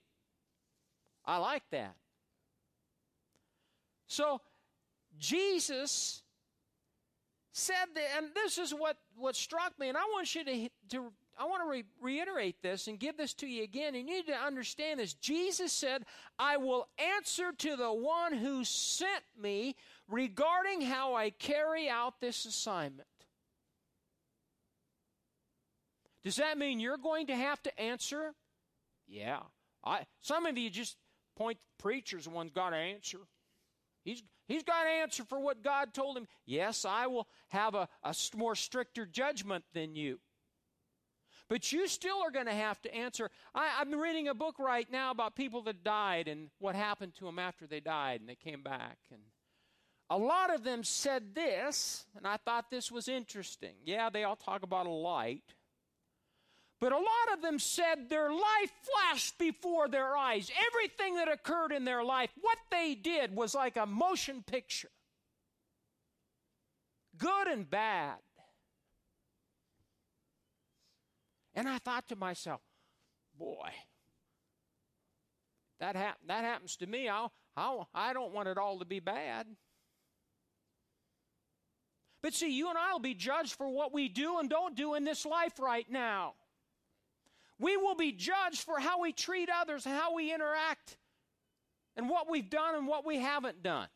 I 1.25 1.39
like 1.39 1.65
that. 1.71 1.97
So, 4.07 4.41
Jesus 5.19 6.23
said 7.57 7.87
that, 7.95 8.05
and 8.19 8.29
this 8.35 8.59
is 8.59 8.73
what, 8.73 8.99
what 9.17 9.35
struck 9.35 9.79
me, 9.79 9.89
and 9.89 9.97
I 9.97 10.05
want 10.13 10.35
you 10.35 10.45
to, 10.45 10.69
to 10.91 11.13
I 11.39 11.47
want 11.47 11.63
to 11.65 11.71
re- 11.71 11.85
reiterate 12.03 12.63
this 12.63 12.87
and 12.87 12.99
give 12.99 13.17
this 13.17 13.33
to 13.35 13.47
you 13.47 13.65
again. 13.65 13.95
You 13.95 14.05
need 14.05 14.27
to 14.27 14.35
understand 14.35 15.01
this. 15.01 15.15
Jesus 15.15 15.73
said, 15.73 16.05
I 16.39 16.59
will 16.59 16.87
answer 17.17 17.53
to 17.53 17.77
the 17.77 17.93
one 17.93 18.35
who 18.35 18.63
sent 18.65 19.23
me 19.41 19.75
regarding 20.07 20.83
how 20.83 21.15
I 21.15 21.31
carry 21.31 21.89
out 21.89 22.21
this 22.21 22.45
assignment. 22.45 23.09
Does 26.25 26.37
that 26.37 26.59
mean 26.59 26.79
you're 26.79 26.99
going 26.99 27.29
to 27.29 27.37
have 27.37 27.63
to 27.63 27.81
answer? 27.81 28.35
Yeah. 29.09 29.41
I, 29.83 30.07
some 30.21 30.45
of 30.45 30.59
you 30.59 30.69
just 30.69 30.97
point 31.37 31.59
preachers 31.79 32.29
one's 32.29 32.51
got 32.51 32.71
to 32.71 32.77
answer. 32.77 33.19
He's, 34.07 34.23
he's 34.47 34.63
got 34.63 34.85
to 34.85 34.89
answer 34.89 35.25
for 35.25 35.41
what 35.41 35.65
God 35.65 35.93
told 35.93 36.17
him. 36.17 36.29
Yes, 36.47 36.85
I 36.85 37.09
will 37.09 37.27
have 37.49 37.75
a, 37.75 37.89
a 38.05 38.15
more 38.37 38.55
stricter 38.55 39.05
judgment 39.05 39.65
than 39.75 39.97
you. 39.97 40.21
But 41.49 41.73
you 41.73 41.89
still 41.89 42.23
are 42.23 42.31
going 42.31 42.47
to 42.47 42.53
have 42.53 42.81
to 42.83 42.95
answer. 42.95 43.31
I, 43.53 43.69
I'm 43.81 43.93
reading 43.93 44.29
a 44.29 44.35
book 44.35 44.61
right 44.61 44.91
now 44.91 45.11
about 45.11 45.35
people 45.35 45.61
that 45.63 45.83
died 45.83 46.29
and 46.29 46.51
what 46.61 46.77
happened 46.77 47.15
to 47.17 47.25
them 47.25 47.41
after 47.41 47.67
they 47.67 47.81
died 47.81 48.21
and 48.21 48.29
they 48.29 48.37
came 48.37 48.63
back. 48.63 48.99
And 49.11 49.21
a 50.09 50.17
lot 50.17 50.55
of 50.55 50.63
them 50.63 50.85
said 50.85 51.35
this, 51.35 52.07
and 52.17 52.29
I 52.29 52.37
thought 52.37 52.71
this 52.71 52.93
was 52.93 53.09
interesting. 53.09 53.75
Yeah, 53.85 54.09
they 54.09 54.23
all 54.23 54.37
talk 54.37 54.63
about 54.63 54.87
a 54.87 54.91
light. 54.91 55.43
But 56.79 56.93
a 56.93 56.97
lot 56.97 57.33
of 57.33 57.43
them 57.43 57.59
said 57.59 58.09
their 58.09 58.31
life 58.31 58.73
flashed 58.83 59.39
before 59.39 59.89
their 59.89 60.15
eyes. 60.17 60.51
Everything 60.67 61.15
that 61.17 61.29
occurred 61.29 61.73
in 61.73 61.85
their 61.85 62.05
life, 62.05 62.31
what 62.41 62.59
they 62.71 62.95
did 62.95 63.35
was 63.35 63.55
like 63.55 63.77
a 63.77 63.87
motion 63.87 64.43
picture 64.47 64.91
good 67.19 67.47
and 67.49 67.69
bad. 67.69 68.17
And 71.55 71.69
I 71.69 71.79
thought 71.79 72.09
to 72.09 72.17
myself, 72.17 72.61
boy, 73.39 73.71
that, 75.81 75.97
hap- 75.97 76.19
that 76.27 76.45
happens 76.45 76.77
to 76.77 76.87
me. 76.87 77.09
I'll, 77.09 77.33
I'll, 77.57 77.89
I 77.95 78.13
don't 78.13 78.35
want 78.35 78.49
it 78.49 78.59
all 78.59 78.79
to 78.79 78.85
be 78.85 79.01
bad. 79.01 79.47
But 82.23 82.35
see, 82.35 82.51
you 82.51 82.69
and 82.69 82.77
I 82.77 82.93
will 82.93 82.99
be 82.99 83.15
judged 83.15 83.55
for 83.55 83.69
what 83.69 83.93
we 83.95 84.09
do 84.09 84.39
and 84.39 84.51
don't 84.51 84.77
do 84.77 84.95
in 84.95 85.05
this 85.05 85.25
life 85.25 85.59
right 85.59 85.87
now. 85.91 86.35
We 87.59 87.77
will 87.77 87.95
be 87.95 88.13
judged 88.13 88.63
for 88.63 88.79
how 88.79 89.01
we 89.01 89.13
treat 89.13 89.49
others 89.49 89.85
how 89.85 90.15
we 90.15 90.33
interact 90.33 90.97
and 91.97 92.09
what 92.09 92.31
we've 92.31 92.49
done 92.49 92.75
and 92.75 92.87
what 92.87 93.07
we 93.07 93.19
haven't 93.19 93.63
done. 93.63 93.89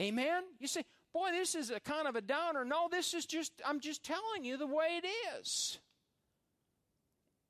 Amen? 0.00 0.42
You 0.58 0.66
say, 0.66 0.84
boy, 1.12 1.30
this 1.30 1.54
is 1.54 1.70
a 1.70 1.80
kind 1.80 2.06
of 2.06 2.16
a 2.16 2.20
downer. 2.20 2.64
No, 2.64 2.88
this 2.90 3.14
is 3.14 3.26
just, 3.26 3.52
I'm 3.64 3.80
just 3.80 4.02
telling 4.02 4.44
you 4.44 4.56
the 4.56 4.66
way 4.66 5.00
it 5.02 5.06
is. 5.38 5.78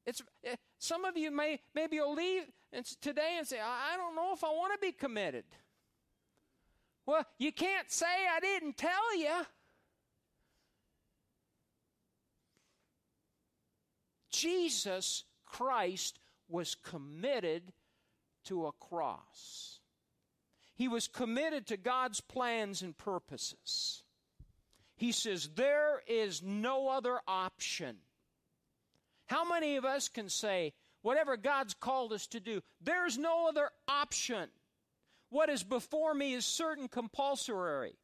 It's, 0.07 0.23
eh, 0.45 0.55
some 0.79 1.05
of 1.05 1.17
you 1.17 1.31
may, 1.31 1.61
maybe 1.75 1.97
you'll 1.97 2.15
leave 2.15 2.45
today 3.01 3.37
and 3.39 3.47
say, 3.47 3.59
I 3.61 3.97
don't 3.97 4.15
know 4.15 4.33
if 4.33 4.45
I 4.45 4.49
want 4.49 4.73
to 4.73 4.79
be 4.79 4.93
committed. 4.93 5.45
Well, 7.07 7.25
you 7.39 7.53
can't 7.53 7.91
say 7.91 8.07
I 8.07 8.41
didn't 8.41 8.77
tell 8.77 9.17
you. 9.17 9.47
Jesus 14.37 15.25
Christ 15.47 16.19
was 16.49 16.75
committed 16.75 17.73
to 18.45 18.67
a 18.67 18.73
cross. 18.73 19.81
He 20.75 20.89
was 20.89 21.09
committed 21.09 21.67
to 21.69 21.79
God's 21.79 22.21
plans 22.21 22.83
and 22.83 22.97
purposes. 22.97 24.03
He 24.97 25.13
says, 25.13 25.49
There 25.55 26.03
is 26.07 26.43
no 26.43 26.89
other 26.89 27.19
option. 27.27 27.97
How 29.27 29.49
many 29.49 29.77
of 29.77 29.85
us 29.85 30.09
can 30.09 30.29
say, 30.29 30.75
whatever 31.01 31.37
God's 31.37 31.75
called 31.75 32.13
us 32.13 32.27
to 32.29 32.41
do, 32.41 32.61
there's 32.83 33.17
no 33.17 33.49
other 33.49 33.71
option? 33.89 34.51
What 35.31 35.49
is 35.49 35.65
before 35.65 36.15
me 36.15 36.35
is 36.35 36.45
certain 36.45 36.89
compulsory. 36.89 37.95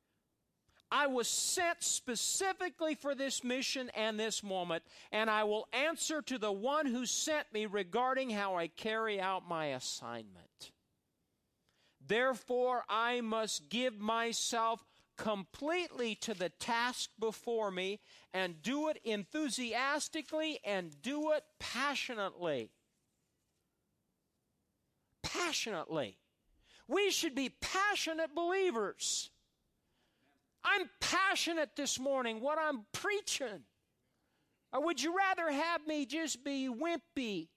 I 0.94 1.07
was 1.07 1.26
sent 1.26 1.83
specifically 1.83 2.94
for 2.94 3.14
this 3.14 3.42
mission 3.42 3.90
and 3.96 4.20
this 4.20 4.42
moment, 4.42 4.83
and 5.11 5.31
I 5.31 5.44
will 5.44 5.66
answer 5.72 6.20
to 6.20 6.37
the 6.37 6.52
one 6.52 6.85
who 6.85 7.07
sent 7.07 7.50
me 7.50 7.64
regarding 7.64 8.28
how 8.28 8.57
I 8.57 8.68
carry 8.68 9.18
out 9.18 9.48
my 9.48 9.68
assignment. 9.68 10.70
Therefore, 12.07 12.85
I 12.90 13.22
must 13.22 13.70
give 13.70 13.98
myself 13.98 14.85
completely 15.16 16.14
to 16.16 16.35
the 16.35 16.50
task 16.50 17.09
before 17.18 17.70
me 17.70 18.00
and 18.35 18.61
do 18.61 18.88
it 18.90 19.00
enthusiastically 19.02 20.59
and 20.62 21.00
do 21.00 21.33
it 21.33 21.44
passionately. 21.59 22.70
Passionately. 25.22 26.18
We 26.87 27.11
should 27.11 27.35
be 27.35 27.48
passionate 27.48 28.35
believers. 28.35 29.31
I'm 30.64 30.88
passionate 31.01 31.70
this 31.77 31.98
morning 31.98 32.40
what 32.40 32.59
I'm 32.59 32.87
preaching. 32.92 33.64
Or 34.72 34.85
would 34.85 35.03
you 35.03 35.16
rather 35.16 35.51
have 35.51 35.87
me 35.87 36.07
just 36.07 36.44
be 36.44 36.68
wimpy? 36.68 37.48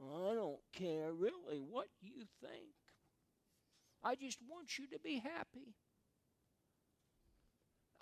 I 0.00 0.34
don't 0.34 0.60
care 0.72 1.12
really 1.12 1.58
what 1.58 1.88
you 2.00 2.24
think. 2.40 2.72
I 4.02 4.16
just 4.16 4.38
want 4.48 4.78
you 4.78 4.88
to 4.88 4.98
be 4.98 5.18
happy. 5.18 5.74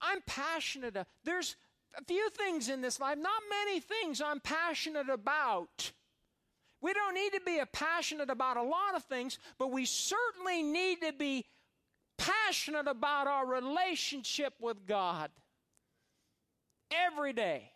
I'm 0.00 0.20
passionate. 0.26 0.96
There's 1.24 1.56
a 1.98 2.04
few 2.04 2.30
things 2.30 2.70
in 2.70 2.80
this 2.80 3.00
life, 3.00 3.18
not 3.18 3.42
many 3.50 3.80
things 3.80 4.22
I'm 4.22 4.40
passionate 4.40 5.10
about. 5.10 5.92
We 6.80 6.94
don't 6.94 7.14
need 7.14 7.32
to 7.34 7.40
be 7.44 7.60
passionate 7.72 8.30
about 8.30 8.56
a 8.56 8.62
lot 8.62 8.94
of 8.96 9.04
things, 9.04 9.38
but 9.58 9.70
we 9.70 9.84
certainly 9.84 10.62
need 10.62 11.02
to 11.02 11.12
be 11.12 11.44
passionate 12.30 12.88
about 12.88 13.26
our 13.26 13.46
relationship 13.46 14.54
with 14.60 14.86
God 14.86 15.30
every 16.90 17.32
day. 17.32 17.70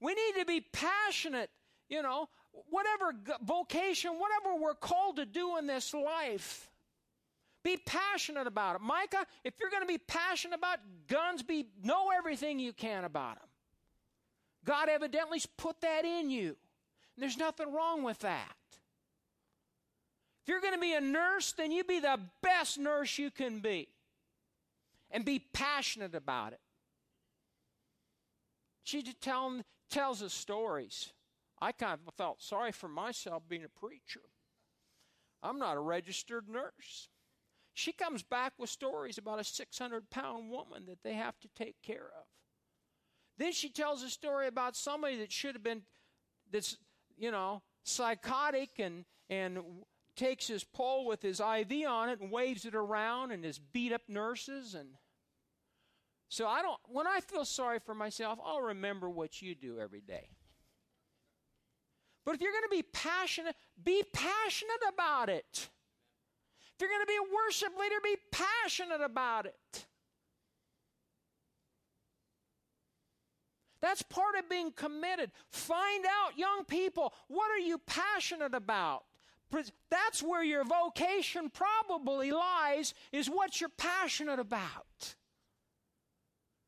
We 0.00 0.14
need 0.14 0.40
to 0.40 0.44
be 0.44 0.60
passionate, 0.60 1.50
you 1.88 2.02
know, 2.02 2.28
whatever 2.70 3.14
vocation, 3.42 4.12
whatever 4.12 4.60
we're 4.60 4.74
called 4.74 5.16
to 5.16 5.24
do 5.24 5.56
in 5.56 5.66
this 5.66 5.94
life. 5.94 6.70
Be 7.62 7.78
passionate 7.78 8.46
about 8.46 8.76
it. 8.76 8.82
Micah, 8.82 9.26
if 9.42 9.54
you're 9.58 9.70
going 9.70 9.82
to 9.82 9.88
be 9.88 9.98
passionate 9.98 10.56
about 10.56 10.78
guns, 11.08 11.42
be 11.42 11.66
know 11.82 12.10
everything 12.10 12.58
you 12.58 12.74
can 12.74 13.04
about 13.04 13.36
them. 13.36 13.48
God 14.66 14.90
evidently's 14.90 15.46
put 15.46 15.80
that 15.80 16.04
in 16.04 16.30
you. 16.30 16.48
And 17.16 17.22
there's 17.22 17.38
nothing 17.38 17.72
wrong 17.72 18.02
with 18.02 18.18
that. 18.20 18.54
If 20.44 20.50
you're 20.50 20.60
going 20.60 20.74
to 20.74 20.80
be 20.80 20.92
a 20.92 21.00
nurse, 21.00 21.52
then 21.52 21.72
you 21.72 21.84
be 21.84 22.00
the 22.00 22.20
best 22.42 22.78
nurse 22.78 23.16
you 23.18 23.30
can 23.30 23.60
be. 23.60 23.88
And 25.10 25.24
be 25.24 25.38
passionate 25.38 26.14
about 26.14 26.52
it. 26.52 26.60
She 28.82 29.02
tell, 29.02 29.62
tells 29.90 30.22
us 30.22 30.34
stories. 30.34 31.12
I 31.62 31.72
kind 31.72 31.98
of 32.06 32.14
felt 32.14 32.42
sorry 32.42 32.72
for 32.72 32.88
myself 32.88 33.44
being 33.48 33.64
a 33.64 33.68
preacher. 33.68 34.20
I'm 35.42 35.58
not 35.58 35.78
a 35.78 35.80
registered 35.80 36.46
nurse. 36.46 37.08
She 37.72 37.92
comes 37.92 38.22
back 38.22 38.52
with 38.58 38.68
stories 38.68 39.16
about 39.16 39.40
a 39.40 39.44
600 39.44 40.10
pound 40.10 40.50
woman 40.50 40.84
that 40.88 41.02
they 41.02 41.14
have 41.14 41.40
to 41.40 41.48
take 41.56 41.76
care 41.82 42.10
of. 42.18 42.26
Then 43.38 43.52
she 43.52 43.70
tells 43.70 44.02
a 44.02 44.10
story 44.10 44.46
about 44.46 44.76
somebody 44.76 45.16
that 45.18 45.32
should 45.32 45.54
have 45.54 45.62
been, 45.64 45.82
that's, 46.52 46.76
you 47.16 47.30
know, 47.30 47.62
psychotic 47.82 48.78
and, 48.78 49.06
and 49.30 49.58
takes 50.16 50.46
his 50.46 50.64
pole 50.64 51.06
with 51.06 51.22
his 51.22 51.40
IV 51.40 51.86
on 51.88 52.08
it 52.08 52.20
and 52.20 52.30
waves 52.30 52.64
it 52.64 52.74
around 52.74 53.30
and 53.32 53.44
his 53.44 53.58
beat 53.58 53.92
up 53.92 54.02
nurses 54.08 54.74
and 54.74 54.88
so 56.28 56.48
I 56.48 56.62
don't 56.62 56.80
when 56.88 57.06
I 57.06 57.20
feel 57.20 57.44
sorry 57.44 57.78
for 57.78 57.94
myself, 57.94 58.38
I'll 58.44 58.62
remember 58.62 59.08
what 59.08 59.40
you 59.40 59.54
do 59.54 59.78
every 59.78 60.00
day. 60.00 60.28
But 62.24 62.34
if 62.34 62.40
you're 62.40 62.52
going 62.52 62.64
to 62.64 62.76
be 62.76 62.82
passionate, 62.82 63.54
be 63.82 64.02
passionate 64.12 64.82
about 64.88 65.28
it. 65.28 65.68
If 66.74 66.80
you're 66.80 66.90
going 66.90 67.02
to 67.02 67.06
be 67.06 67.16
a 67.16 67.34
worship 67.34 67.78
leader, 67.78 67.96
be 68.02 68.16
passionate 68.32 69.00
about 69.00 69.46
it. 69.46 69.86
That's 73.80 74.02
part 74.02 74.34
of 74.38 74.48
being 74.48 74.72
committed. 74.72 75.30
Find 75.50 76.04
out, 76.06 76.38
young 76.38 76.64
people, 76.64 77.12
what 77.28 77.50
are 77.50 77.58
you 77.58 77.78
passionate 77.78 78.54
about? 78.54 79.04
That's 79.90 80.22
where 80.22 80.42
your 80.42 80.64
vocation 80.64 81.50
probably 81.50 82.30
lies, 82.32 82.94
is 83.12 83.28
what 83.28 83.60
you're 83.60 83.70
passionate 83.70 84.38
about. 84.38 85.14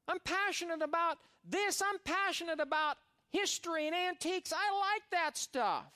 I'm 0.08 0.20
passionate 0.24 0.82
about 0.82 1.18
this. 1.44 1.82
I'm 1.82 1.98
passionate 2.04 2.60
about 2.60 2.96
history 3.30 3.86
and 3.86 3.94
antiques. 3.94 4.52
I 4.52 4.78
like 4.78 5.02
that 5.10 5.36
stuff. 5.36 5.92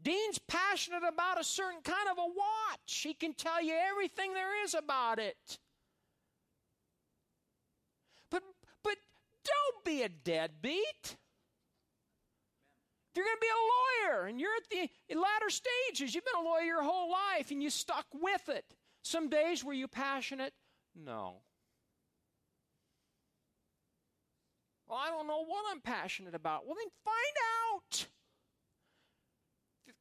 Dean's 0.00 0.38
passionate 0.38 1.02
about 1.06 1.40
a 1.40 1.44
certain 1.44 1.80
kind 1.82 2.08
of 2.10 2.18
a 2.18 2.26
watch. 2.26 3.00
He 3.02 3.14
can 3.14 3.34
tell 3.34 3.62
you 3.62 3.74
everything 3.74 4.32
there 4.32 4.62
is 4.62 4.74
about 4.74 5.18
it. 5.18 5.58
But 8.30 8.42
but 8.84 8.96
don't 9.44 9.84
be 9.84 10.02
a 10.02 10.08
deadbeat. 10.08 11.16
If 13.10 13.16
you're 13.16 13.24
going 13.24 13.36
to 13.36 13.40
be 13.40 13.48
a 13.48 14.12
lawyer 14.12 14.26
and 14.26 14.40
you're 14.40 14.54
at 14.54 15.37
stages, 15.50 16.14
you've 16.14 16.24
been 16.24 16.44
a 16.44 16.48
lawyer 16.48 16.62
your 16.62 16.82
whole 16.82 17.10
life 17.10 17.50
and 17.50 17.62
you 17.62 17.70
stuck 17.70 18.06
with 18.14 18.48
it. 18.48 18.64
Some 19.02 19.28
days 19.28 19.64
were 19.64 19.72
you 19.72 19.88
passionate? 19.88 20.52
No. 20.94 21.36
Well, 24.88 24.98
I 24.98 25.10
don't 25.10 25.26
know 25.26 25.44
what 25.44 25.64
I'm 25.70 25.80
passionate 25.80 26.34
about. 26.34 26.66
Well, 26.66 26.76
then 26.76 26.90
find 27.04 27.16
out. 27.72 28.06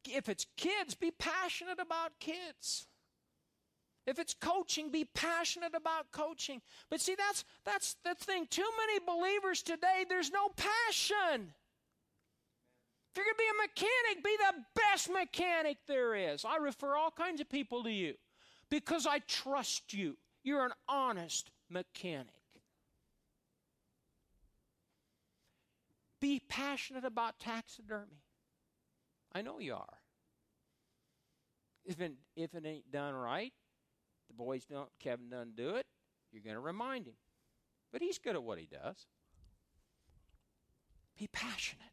If 0.10 0.30
it's 0.30 0.46
kids, 0.56 0.96
be 0.96 1.12
passionate 1.12 1.80
about 1.80 2.12
kids. 2.20 2.88
If 4.06 4.20
it's 4.20 4.34
coaching, 4.34 4.90
be 4.90 5.04
passionate 5.04 5.76
about 5.76 6.14
coaching. 6.14 6.62
But 6.90 7.02
see, 7.02 7.16
that's 7.16 7.44
that's 7.66 7.98
the 8.06 8.16
thing. 8.16 8.48
Too 8.50 8.70
many 8.78 9.00
believers 9.06 9.62
today, 9.62 10.06
there's 10.08 10.32
no 10.32 10.48
passion. 10.56 11.54
If 13.18 13.26
you're 13.26 13.34
going 13.34 13.36
to 13.36 13.44
be 13.44 13.50
a 13.50 13.68
mechanic, 13.68 14.24
be 14.24 14.38
the 14.38 14.64
best 14.76 15.10
mechanic 15.10 15.78
there 15.88 16.14
is. 16.14 16.46
I 16.46 16.58
refer 16.58 16.96
all 16.96 17.10
kinds 17.10 17.42
of 17.42 17.50
people 17.50 17.82
to 17.84 17.90
you 17.90 18.14
because 18.70 19.08
I 19.08 19.20
trust 19.20 19.92
you. 19.92 20.16
You're 20.44 20.64
an 20.64 20.74
honest 20.88 21.50
mechanic. 21.68 22.28
Be 26.22 26.44
passionate 26.48 27.06
about 27.06 27.40
taxidermy. 27.40 28.22
I 29.34 29.42
know 29.42 29.58
you 29.58 29.74
are. 29.74 29.98
If 31.86 32.00
it, 32.00 32.14
if 32.36 32.54
it 32.54 32.68
ain't 32.68 32.92
done 32.92 33.16
right, 33.16 33.54
the 34.28 34.36
boys 34.36 34.64
don't, 34.70 34.90
Kevin 35.00 35.30
doesn't 35.30 35.56
do 35.56 35.70
it, 35.70 35.88
you're 36.32 36.44
going 36.44 36.54
to 36.54 36.60
remind 36.60 37.08
him. 37.08 37.16
But 37.92 38.04
he's 38.04 38.20
good 38.20 38.36
at 38.36 38.44
what 38.44 38.60
he 38.60 38.68
does. 38.68 39.08
Be 41.18 41.26
passionate. 41.26 41.88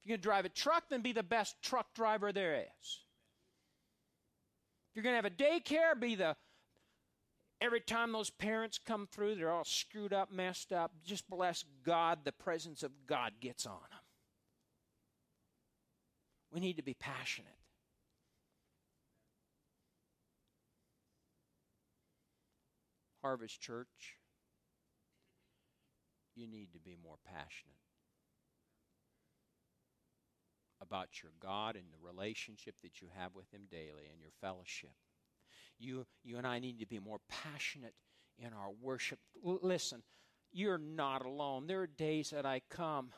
If 0.00 0.08
you're 0.08 0.16
going 0.16 0.20
to 0.20 0.28
drive 0.28 0.44
a 0.44 0.50
truck, 0.50 0.84
then 0.90 1.02
be 1.02 1.12
the 1.12 1.22
best 1.22 1.60
truck 1.62 1.94
driver 1.94 2.32
there 2.32 2.54
is. 2.54 3.00
If 4.90 4.96
you're 4.96 5.02
going 5.02 5.12
to 5.12 5.22
have 5.22 5.24
a 5.24 5.30
daycare, 5.30 5.98
be 5.98 6.14
the 6.14 6.36
Every 7.60 7.80
time 7.80 8.12
those 8.12 8.30
parents 8.30 8.78
come 8.78 9.08
through, 9.10 9.34
they're 9.34 9.50
all 9.50 9.64
screwed 9.64 10.12
up, 10.12 10.30
messed 10.30 10.72
up. 10.72 10.92
Just 11.04 11.28
bless 11.28 11.64
God, 11.84 12.20
the 12.24 12.30
presence 12.30 12.84
of 12.84 12.92
God 13.06 13.32
gets 13.40 13.66
on 13.66 13.80
them. 13.90 14.00
We 16.52 16.60
need 16.60 16.76
to 16.76 16.82
be 16.82 16.94
passionate. 16.94 17.50
Harvest 23.22 23.60
Church, 23.60 24.16
you 26.36 26.46
need 26.46 26.72
to 26.72 26.78
be 26.78 26.96
more 27.02 27.16
passionate 27.26 27.87
about 30.88 31.22
your 31.22 31.32
God 31.40 31.76
and 31.76 31.84
the 31.92 32.06
relationship 32.06 32.74
that 32.82 33.00
you 33.00 33.08
have 33.16 33.34
with 33.34 33.52
Him 33.52 33.62
daily 33.70 34.08
and 34.10 34.20
your 34.20 34.32
fellowship. 34.40 34.92
You, 35.78 36.06
you 36.24 36.38
and 36.38 36.46
I 36.46 36.58
need 36.58 36.80
to 36.80 36.86
be 36.86 36.98
more 36.98 37.20
passionate 37.28 37.94
in 38.38 38.52
our 38.52 38.70
worship. 38.80 39.18
L- 39.46 39.60
listen, 39.62 40.02
you're 40.52 40.78
not 40.78 41.24
alone. 41.24 41.66
There 41.66 41.82
are 41.82 41.86
days 41.86 42.30
that 42.30 42.46
I 42.46 42.62
come 42.70 43.10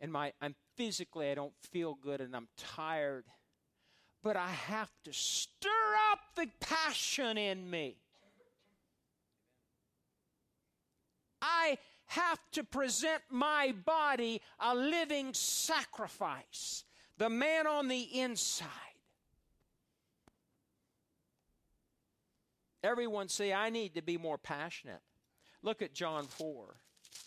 and 0.00 0.12
my 0.12 0.32
I'm 0.40 0.54
physically 0.76 1.30
I 1.30 1.34
don't 1.34 1.54
feel 1.70 1.94
good 1.94 2.20
and 2.20 2.34
I'm 2.34 2.48
tired. 2.56 3.24
But 4.22 4.36
I 4.36 4.48
have 4.48 4.90
to 5.04 5.12
stir 5.12 5.68
up 6.10 6.18
the 6.34 6.48
passion 6.58 7.38
in 7.38 7.70
me. 7.70 7.96
I 11.40 11.78
have 12.06 12.38
to 12.52 12.64
present 12.64 13.22
my 13.30 13.74
body 13.84 14.40
a 14.60 14.74
living 14.74 15.34
sacrifice. 15.34 16.84
The 17.18 17.30
man 17.30 17.66
on 17.66 17.88
the 17.88 18.20
inside. 18.20 18.70
Everyone 22.82 23.28
say, 23.28 23.52
I 23.52 23.70
need 23.70 23.94
to 23.94 24.02
be 24.02 24.16
more 24.16 24.38
passionate. 24.38 25.00
Look 25.62 25.82
at 25.82 25.92
John 25.92 26.26
4. 26.26 26.76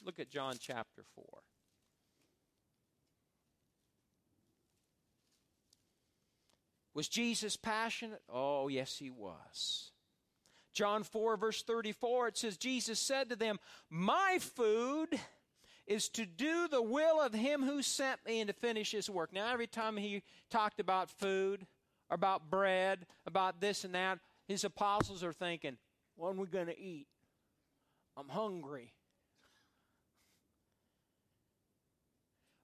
Look 0.06 0.20
at 0.20 0.30
John 0.30 0.56
chapter 0.60 1.04
4. 1.15 1.26
Was 6.94 7.08
Jesus 7.08 7.58
passionate? 7.58 8.22
Oh, 8.30 8.68
yes, 8.68 8.98
he 8.98 9.10
was. 9.10 9.88
John 10.80 11.04
4, 11.04 11.36
verse 11.36 11.62
34, 11.62 12.30
it 12.30 12.38
says, 12.38 12.56
Jesus 12.56 13.02
said 13.02 13.28
to 13.28 13.36
them, 13.36 13.60
My 13.89 14.38
food 14.39 15.20
is 15.86 16.08
to 16.08 16.26
do 16.26 16.70
the 16.70 16.82
will 16.82 17.20
of 17.20 17.34
him 17.34 17.63
who 17.63 17.82
sent 17.82 18.26
me 18.26 18.39
and 18.39 18.48
to 18.48 18.54
finish 18.54 18.94
his 18.94 19.10
work. 19.10 19.34
Now, 19.34 19.52
every 19.52 19.68
time 19.68 19.98
he 19.98 20.24
talked 20.50 20.80
about 20.80 21.10
food, 21.10 21.68
about 22.10 22.50
bread, 22.50 23.06
about 23.26 23.60
this 23.60 23.84
and 23.84 23.94
that, 23.94 24.20
his 24.48 24.63
apostles 24.63 25.22
are 25.22 25.34
thinking, 25.34 25.76
What 26.15 26.30
are 26.30 26.39
we 26.39 26.48
going 26.48 26.68
to 26.68 26.80
eat? 26.80 27.08
I'm 28.15 28.30
hungry. 28.30 28.94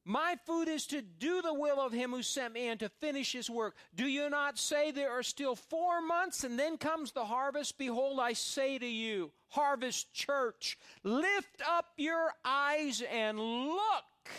My 0.08 0.36
food 0.46 0.68
is 0.68 0.86
to 0.88 1.02
do 1.02 1.42
the 1.42 1.54
will 1.54 1.80
of 1.80 1.92
him 1.92 2.12
who 2.12 2.22
sent 2.22 2.54
me 2.54 2.68
and 2.68 2.80
to 2.80 2.90
finish 2.90 3.32
his 3.32 3.50
work. 3.50 3.76
Do 3.96 4.06
you 4.06 4.30
not 4.30 4.60
say 4.60 4.92
there 4.92 5.10
are 5.10 5.24
still 5.24 5.56
four 5.56 6.00
months 6.00 6.44
and 6.44 6.60
then 6.60 6.78
comes 6.78 7.12
the 7.12 7.26
harvest? 7.26 7.80
Behold, 7.80 8.20
I 8.20 8.34
say 8.34 8.78
to 8.78 8.86
you, 8.86 9.32
Harvest 9.48 10.14
Church, 10.14 10.78
lift 11.04 11.64
up 11.68 11.86
your 11.98 12.32
eyes 12.44 13.02
and 13.12 13.40
look 13.40 14.30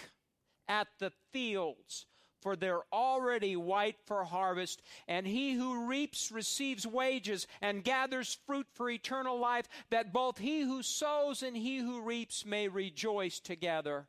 at 0.69 0.87
the 1.01 1.11
fields 1.33 2.07
for 2.47 2.55
they're 2.55 2.83
already 2.93 3.57
white 3.57 3.97
for 4.05 4.23
harvest. 4.23 4.81
And 5.09 5.27
he 5.27 5.55
who 5.55 5.87
reaps 5.87 6.31
receives 6.31 6.87
wages 6.87 7.49
and 7.61 7.83
gathers 7.83 8.39
fruit 8.47 8.69
for 8.73 8.89
eternal 8.89 9.37
life, 9.37 9.67
that 9.91 10.13
both 10.13 10.39
he 10.39 10.61
who 10.61 10.85
sows 10.85 11.43
and 11.43 11.57
he 11.57 11.79
who 11.79 12.03
reaps 12.03 12.47
may 12.47 12.69
rejoice 12.69 13.41
together. 13.41 14.07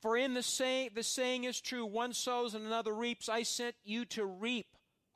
For 0.00 0.16
in 0.16 0.34
the 0.34 0.42
saying, 0.42 0.90
the 0.94 1.02
saying 1.02 1.44
is 1.44 1.60
true 1.60 1.86
one 1.86 2.12
sows 2.12 2.54
and 2.54 2.66
another 2.66 2.94
reaps. 2.94 3.28
I 3.28 3.42
sent 3.42 3.74
you 3.84 4.04
to 4.06 4.24
reap, 4.24 4.66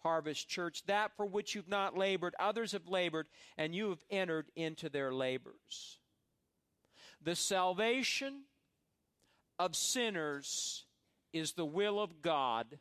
Harvest 0.02 0.48
Church, 0.48 0.84
that 0.86 1.12
for 1.16 1.26
which 1.26 1.54
you've 1.54 1.68
not 1.68 1.96
labored. 1.96 2.34
Others 2.38 2.72
have 2.72 2.88
labored, 2.88 3.28
and 3.56 3.74
you 3.74 3.90
have 3.90 4.04
entered 4.10 4.50
into 4.56 4.88
their 4.88 5.12
labors. 5.12 5.98
The 7.22 7.34
salvation 7.34 8.42
of 9.58 9.74
sinners 9.74 10.84
is 11.32 11.52
the 11.52 11.66
will 11.66 12.00
of 12.00 12.22
God, 12.22 12.78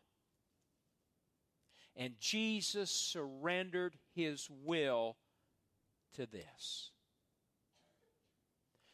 and 1.96 2.14
Jesus 2.20 2.92
surrendered 2.92 3.98
his 4.14 4.48
will 4.50 5.18
to 6.16 6.26
this. 6.26 6.92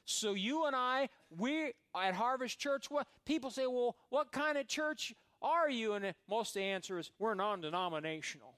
So 0.06 0.34
you 0.34 0.66
and 0.66 0.76
I, 0.76 1.10
we 1.38 1.74
at 1.96 2.14
Harvest 2.14 2.60
Church, 2.60 2.90
what 2.90 3.08
people 3.26 3.50
say, 3.50 3.68
well, 3.68 3.96
what 4.10 4.32
kind 4.32 4.58
of 4.58 4.68
church 4.68 5.14
are 5.42 5.70
you? 5.70 5.94
And 5.94 6.14
most 6.30 6.50
of 6.50 6.54
the 6.56 6.64
answer 6.64 6.98
is 7.00 7.12
we're 7.20 7.36
non-denominational. 7.36 8.56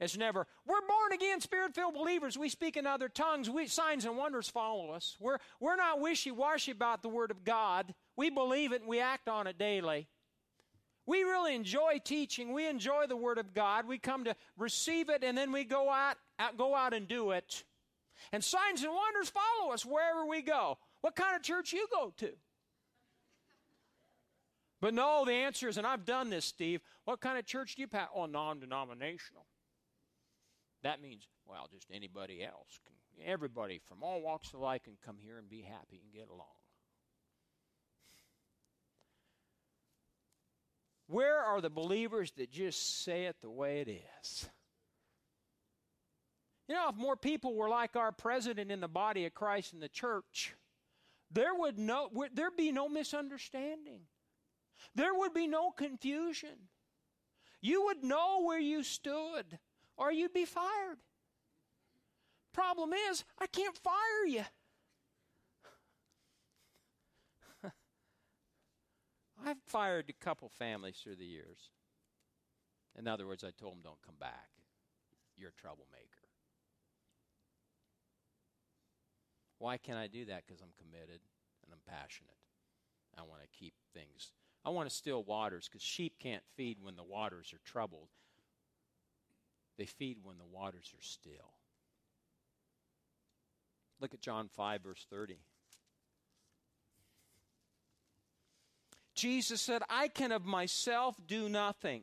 It's 0.00 0.16
never, 0.16 0.46
we're 0.66 0.80
born 0.80 1.12
again, 1.12 1.42
spirit 1.42 1.74
filled 1.74 1.92
believers. 1.92 2.38
We 2.38 2.48
speak 2.48 2.78
in 2.78 2.86
other 2.86 3.10
tongues. 3.10 3.50
We, 3.50 3.66
signs 3.66 4.06
and 4.06 4.16
wonders 4.16 4.48
follow 4.48 4.92
us. 4.92 5.16
We're, 5.20 5.36
we're 5.60 5.76
not 5.76 6.00
wishy 6.00 6.30
washy 6.30 6.72
about 6.72 7.02
the 7.02 7.10
Word 7.10 7.30
of 7.30 7.44
God. 7.44 7.94
We 8.16 8.30
believe 8.30 8.72
it 8.72 8.80
and 8.80 8.88
we 8.88 8.98
act 8.98 9.28
on 9.28 9.46
it 9.46 9.58
daily. 9.58 10.08
We 11.04 11.22
really 11.22 11.54
enjoy 11.54 12.00
teaching. 12.02 12.52
We 12.54 12.66
enjoy 12.66 13.08
the 13.08 13.16
Word 13.16 13.36
of 13.36 13.52
God. 13.52 13.86
We 13.86 13.98
come 13.98 14.24
to 14.24 14.34
receive 14.56 15.10
it 15.10 15.22
and 15.22 15.36
then 15.36 15.52
we 15.52 15.64
go 15.64 15.90
out, 15.90 16.16
out, 16.38 16.56
go 16.56 16.74
out 16.74 16.94
and 16.94 17.06
do 17.06 17.32
it. 17.32 17.64
And 18.32 18.42
signs 18.42 18.82
and 18.82 18.92
wonders 18.92 19.30
follow 19.30 19.72
us 19.72 19.84
wherever 19.84 20.24
we 20.24 20.40
go. 20.40 20.78
What 21.00 21.16
kind 21.16 21.36
of 21.36 21.42
church 21.42 21.72
you 21.72 21.86
go 21.90 22.12
to? 22.18 22.30
But 24.80 24.94
no, 24.94 25.24
the 25.26 25.32
answer 25.32 25.68
is, 25.68 25.76
and 25.76 25.86
I've 25.86 26.06
done 26.06 26.30
this, 26.30 26.44
Steve. 26.44 26.80
What 27.04 27.20
kind 27.20 27.38
of 27.38 27.44
church 27.44 27.76
do 27.76 27.82
you 27.82 27.88
pass? 27.88 28.08
Oh, 28.14 28.26
non-denominational. 28.26 29.44
That 30.82 31.02
means, 31.02 31.28
well, 31.46 31.68
just 31.70 31.88
anybody 31.92 32.42
else. 32.42 32.80
Can, 32.86 33.26
everybody 33.26 33.80
from 33.84 34.02
all 34.02 34.22
walks 34.22 34.54
of 34.54 34.60
life 34.60 34.84
can 34.84 34.96
come 35.04 35.16
here 35.22 35.36
and 35.38 35.48
be 35.48 35.60
happy 35.60 36.00
and 36.02 36.12
get 36.12 36.28
along. 36.30 36.46
Where 41.06 41.40
are 41.40 41.60
the 41.60 41.70
believers 41.70 42.30
that 42.36 42.50
just 42.50 43.04
say 43.04 43.24
it 43.24 43.36
the 43.42 43.50
way 43.50 43.80
it 43.80 43.88
is? 43.88 44.48
You 46.68 46.76
know, 46.76 46.88
if 46.88 46.96
more 46.96 47.16
people 47.16 47.54
were 47.54 47.68
like 47.68 47.96
our 47.96 48.12
president 48.12 48.70
in 48.70 48.80
the 48.80 48.88
body 48.88 49.26
of 49.26 49.34
Christ 49.34 49.74
in 49.74 49.80
the 49.80 49.88
church, 49.88 50.54
there 51.30 51.54
would 51.54 51.78
no 51.78 52.10
there'd 52.34 52.56
be 52.56 52.72
no 52.72 52.88
misunderstanding. 52.88 54.00
There 54.94 55.14
would 55.14 55.34
be 55.34 55.46
no 55.46 55.70
confusion. 55.70 56.68
You 57.60 57.84
would 57.84 58.02
know 58.02 58.42
where 58.44 58.58
you 58.58 58.82
stood 58.82 59.58
or 59.96 60.10
you'd 60.10 60.32
be 60.32 60.46
fired. 60.46 60.98
Problem 62.52 62.92
is, 63.10 63.24
I 63.38 63.46
can't 63.46 63.76
fire 63.76 64.26
you. 64.26 64.44
I've 69.46 69.62
fired 69.66 70.06
a 70.08 70.24
couple 70.24 70.48
families 70.48 70.96
through 71.02 71.16
the 71.16 71.24
years. 71.24 71.70
In 72.98 73.06
other 73.06 73.26
words, 73.26 73.44
I 73.44 73.50
told 73.50 73.74
them, 73.74 73.82
don't 73.84 74.02
come 74.04 74.16
back. 74.18 74.48
You're 75.36 75.50
a 75.50 75.60
troublemaker. 75.60 76.19
Why 79.60 79.76
can 79.76 79.96
I 79.96 80.06
do 80.06 80.24
that? 80.24 80.42
Because 80.46 80.62
I'm 80.62 80.72
committed 80.78 81.20
and 81.64 81.72
I'm 81.72 81.80
passionate. 81.86 82.34
I 83.16 83.20
want 83.22 83.42
to 83.42 83.58
keep 83.58 83.74
things. 83.92 84.32
I 84.64 84.70
want 84.70 84.88
to 84.88 84.94
still 84.94 85.22
waters 85.22 85.68
because 85.68 85.82
sheep 85.82 86.14
can't 86.18 86.42
feed 86.56 86.78
when 86.82 86.96
the 86.96 87.04
waters 87.04 87.52
are 87.52 87.60
troubled. 87.70 88.08
They 89.76 89.84
feed 89.84 90.16
when 90.22 90.38
the 90.38 90.46
waters 90.46 90.90
are 90.94 91.02
still. 91.02 91.52
Look 94.00 94.14
at 94.14 94.22
John 94.22 94.48
5, 94.48 94.82
verse 94.82 95.06
30. 95.10 95.36
Jesus 99.14 99.60
said, 99.60 99.82
I 99.90 100.08
can 100.08 100.32
of 100.32 100.46
myself 100.46 101.16
do 101.26 101.50
nothing. 101.50 102.02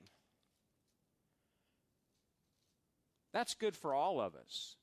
That's 3.33 3.55
good 3.55 3.75
for 3.75 3.95
all 3.95 4.21
of 4.21 4.35
us. 4.35 4.75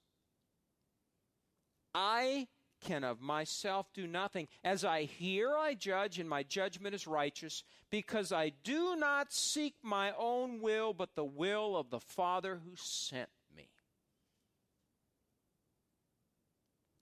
I 1.94 2.48
can 2.84 3.02
of 3.02 3.20
myself 3.20 3.92
do 3.92 4.06
nothing. 4.06 4.46
As 4.62 4.84
I 4.84 5.04
hear, 5.04 5.56
I 5.56 5.74
judge, 5.74 6.20
and 6.20 6.28
my 6.28 6.42
judgment 6.44 6.94
is 6.94 7.06
righteous, 7.06 7.64
because 7.90 8.30
I 8.30 8.52
do 8.62 8.94
not 8.94 9.32
seek 9.32 9.74
my 9.82 10.12
own 10.16 10.60
will, 10.60 10.92
but 10.92 11.16
the 11.16 11.24
will 11.24 11.76
of 11.76 11.90
the 11.90 12.00
Father 12.00 12.60
who 12.64 12.76
sent 12.76 13.30
me. 13.56 13.70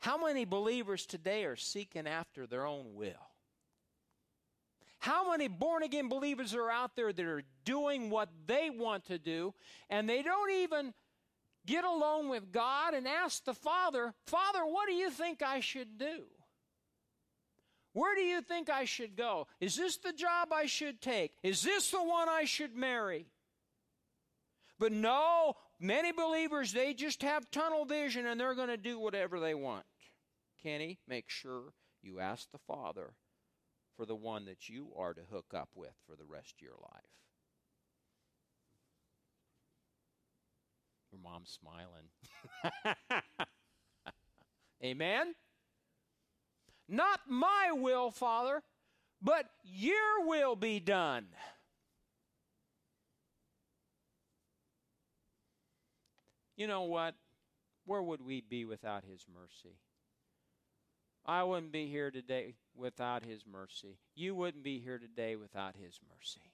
How 0.00 0.16
many 0.24 0.44
believers 0.44 1.04
today 1.04 1.44
are 1.44 1.56
seeking 1.56 2.06
after 2.06 2.46
their 2.46 2.66
own 2.66 2.94
will? 2.94 3.28
How 4.98 5.30
many 5.32 5.48
born 5.48 5.82
again 5.82 6.08
believers 6.08 6.54
are 6.54 6.70
out 6.70 6.94
there 6.94 7.12
that 7.12 7.26
are 7.26 7.42
doing 7.64 8.08
what 8.08 8.28
they 8.46 8.70
want 8.70 9.06
to 9.06 9.18
do, 9.18 9.52
and 9.90 10.08
they 10.08 10.22
don't 10.22 10.52
even 10.52 10.94
get 11.66 11.84
alone 11.84 12.28
with 12.28 12.52
God 12.52 12.94
and 12.94 13.06
ask 13.06 13.44
the 13.44 13.54
Father, 13.54 14.14
Father, 14.26 14.60
what 14.64 14.86
do 14.86 14.94
you 14.94 15.10
think 15.10 15.42
I 15.42 15.60
should 15.60 15.98
do? 15.98 16.24
Where 17.92 18.14
do 18.14 18.22
you 18.22 18.40
think 18.40 18.70
I 18.70 18.84
should 18.84 19.16
go? 19.16 19.46
Is 19.60 19.76
this 19.76 19.98
the 19.98 20.12
job 20.12 20.48
I 20.52 20.66
should 20.66 21.00
take? 21.00 21.32
Is 21.42 21.62
this 21.62 21.90
the 21.90 22.02
one 22.02 22.28
I 22.28 22.44
should 22.44 22.74
marry? 22.74 23.26
But 24.78 24.92
no, 24.92 25.54
many 25.78 26.10
believers, 26.10 26.72
they 26.72 26.94
just 26.94 27.22
have 27.22 27.50
tunnel 27.50 27.84
vision 27.84 28.26
and 28.26 28.40
they're 28.40 28.54
going 28.54 28.68
to 28.68 28.76
do 28.76 28.98
whatever 28.98 29.38
they 29.38 29.54
want. 29.54 29.84
Kenny, 30.62 30.98
make 31.06 31.28
sure 31.28 31.74
you 32.02 32.18
ask 32.18 32.50
the 32.50 32.58
Father 32.58 33.12
for 33.96 34.06
the 34.06 34.16
one 34.16 34.46
that 34.46 34.68
you 34.68 34.88
are 34.96 35.12
to 35.12 35.20
hook 35.30 35.52
up 35.54 35.68
with 35.74 35.92
for 36.06 36.16
the 36.16 36.24
rest 36.24 36.54
of 36.56 36.62
your 36.62 36.78
life. 36.80 37.21
Your 41.12 41.20
mom's 41.20 41.58
smiling. 41.60 42.08
Amen? 44.84 45.34
Not 46.88 47.20
my 47.28 47.70
will, 47.72 48.10
Father, 48.10 48.62
but 49.20 49.46
your 49.62 50.26
will 50.26 50.56
be 50.56 50.80
done. 50.80 51.26
You 56.56 56.66
know 56.66 56.82
what? 56.82 57.14
Where 57.84 58.02
would 58.02 58.24
we 58.24 58.40
be 58.40 58.64
without 58.64 59.04
His 59.04 59.26
mercy? 59.32 59.76
I 61.24 61.42
wouldn't 61.44 61.72
be 61.72 61.86
here 61.86 62.10
today 62.10 62.54
without 62.74 63.24
His 63.24 63.44
mercy. 63.46 63.98
You 64.14 64.34
wouldn't 64.34 64.64
be 64.64 64.78
here 64.78 64.98
today 64.98 65.36
without 65.36 65.76
His 65.76 66.00
mercy. 66.08 66.52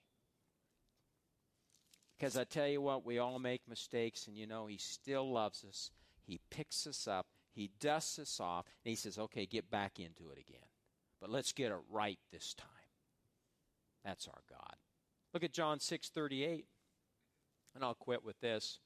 Because 2.18 2.36
I 2.36 2.44
tell 2.44 2.66
you 2.66 2.80
what, 2.80 3.06
we 3.06 3.18
all 3.18 3.38
make 3.38 3.68
mistakes, 3.68 4.26
and 4.26 4.36
you 4.36 4.46
know, 4.46 4.66
He 4.66 4.76
still 4.76 5.30
loves 5.30 5.64
us. 5.64 5.90
He 6.24 6.40
picks 6.50 6.86
us 6.86 7.06
up, 7.06 7.26
He 7.52 7.70
dusts 7.80 8.18
us 8.18 8.40
off, 8.40 8.66
and 8.84 8.90
He 8.90 8.96
says, 8.96 9.18
okay, 9.18 9.46
get 9.46 9.70
back 9.70 10.00
into 10.00 10.30
it 10.30 10.38
again. 10.38 10.66
But 11.20 11.30
let's 11.30 11.52
get 11.52 11.70
it 11.70 11.78
right 11.90 12.18
this 12.32 12.54
time. 12.54 12.68
That's 14.04 14.26
our 14.28 14.42
God. 14.48 14.76
Look 15.34 15.44
at 15.44 15.52
John 15.52 15.80
6 15.80 16.08
38. 16.08 16.64
And 17.74 17.84
I'll 17.84 17.94
quit 17.94 18.24
with 18.24 18.40
this. 18.40 18.80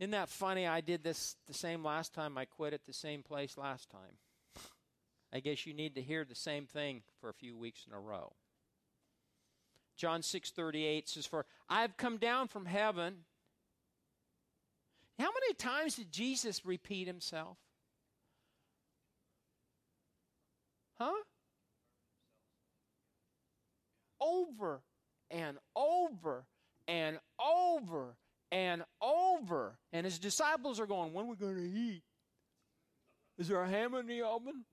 Isn't 0.00 0.10
that 0.12 0.28
funny? 0.28 0.66
I 0.66 0.80
did 0.80 1.04
this 1.04 1.36
the 1.46 1.54
same 1.54 1.84
last 1.84 2.14
time. 2.14 2.36
I 2.36 2.46
quit 2.46 2.72
at 2.72 2.84
the 2.84 2.92
same 2.92 3.22
place 3.22 3.56
last 3.56 3.90
time. 3.90 4.18
I 5.32 5.40
guess 5.40 5.66
you 5.66 5.74
need 5.74 5.94
to 5.94 6.02
hear 6.02 6.24
the 6.24 6.34
same 6.34 6.66
thing 6.66 7.02
for 7.20 7.28
a 7.28 7.34
few 7.34 7.56
weeks 7.56 7.86
in 7.86 7.94
a 7.94 8.00
row. 8.00 8.32
John 9.96 10.22
6:38 10.22 11.08
says 11.08 11.26
for 11.26 11.46
I've 11.68 11.96
come 11.96 12.18
down 12.18 12.48
from 12.48 12.66
heaven. 12.66 13.24
How 15.18 15.30
many 15.30 15.54
times 15.54 15.94
did 15.96 16.10
Jesus 16.10 16.66
repeat 16.66 17.06
himself? 17.06 17.56
Huh? 20.98 21.12
Over 24.20 24.82
and 25.30 25.58
over 25.76 26.46
and 26.88 27.18
over 27.40 28.16
and 28.50 28.84
over. 29.00 29.78
And 29.92 30.04
his 30.04 30.18
disciples 30.18 30.80
are 30.80 30.86
going, 30.86 31.12
When 31.12 31.26
are 31.26 31.28
we 31.28 31.36
going 31.36 31.56
to 31.56 31.78
eat? 31.78 32.02
Is 33.38 33.48
there 33.48 33.62
a 33.62 33.68
ham 33.68 33.94
in 33.94 34.06
the 34.06 34.22
oven? 34.22 34.64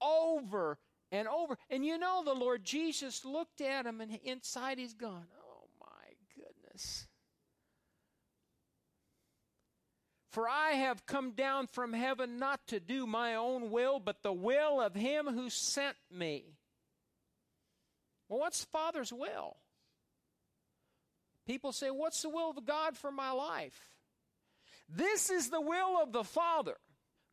Over 0.00 0.78
and 1.10 1.28
over. 1.28 1.56
And 1.70 1.84
you 1.84 1.98
know, 1.98 2.22
the 2.24 2.34
Lord 2.34 2.64
Jesus 2.64 3.24
looked 3.24 3.60
at 3.60 3.86
him, 3.86 4.00
and 4.00 4.18
inside 4.24 4.78
he's 4.78 4.94
gone, 4.94 5.26
Oh 5.42 5.68
my 5.80 6.14
goodness. 6.36 7.06
For 10.30 10.48
I 10.48 10.72
have 10.72 11.06
come 11.06 11.32
down 11.32 11.66
from 11.68 11.92
heaven 11.92 12.38
not 12.38 12.60
to 12.68 12.80
do 12.80 13.06
my 13.06 13.34
own 13.34 13.70
will, 13.70 13.98
but 13.98 14.22
the 14.22 14.32
will 14.32 14.80
of 14.80 14.94
him 14.94 15.26
who 15.26 15.48
sent 15.48 15.96
me. 16.10 16.58
Well, 18.28 18.40
what's 18.40 18.60
the 18.60 18.70
Father's 18.70 19.12
will? 19.12 19.56
People 21.46 21.72
say, 21.72 21.90
What's 21.90 22.22
the 22.22 22.28
will 22.28 22.50
of 22.50 22.66
God 22.66 22.96
for 22.96 23.10
my 23.10 23.30
life? 23.30 23.88
This 24.88 25.30
is 25.30 25.48
the 25.48 25.60
will 25.60 26.02
of 26.02 26.12
the 26.12 26.24
Father 26.24 26.76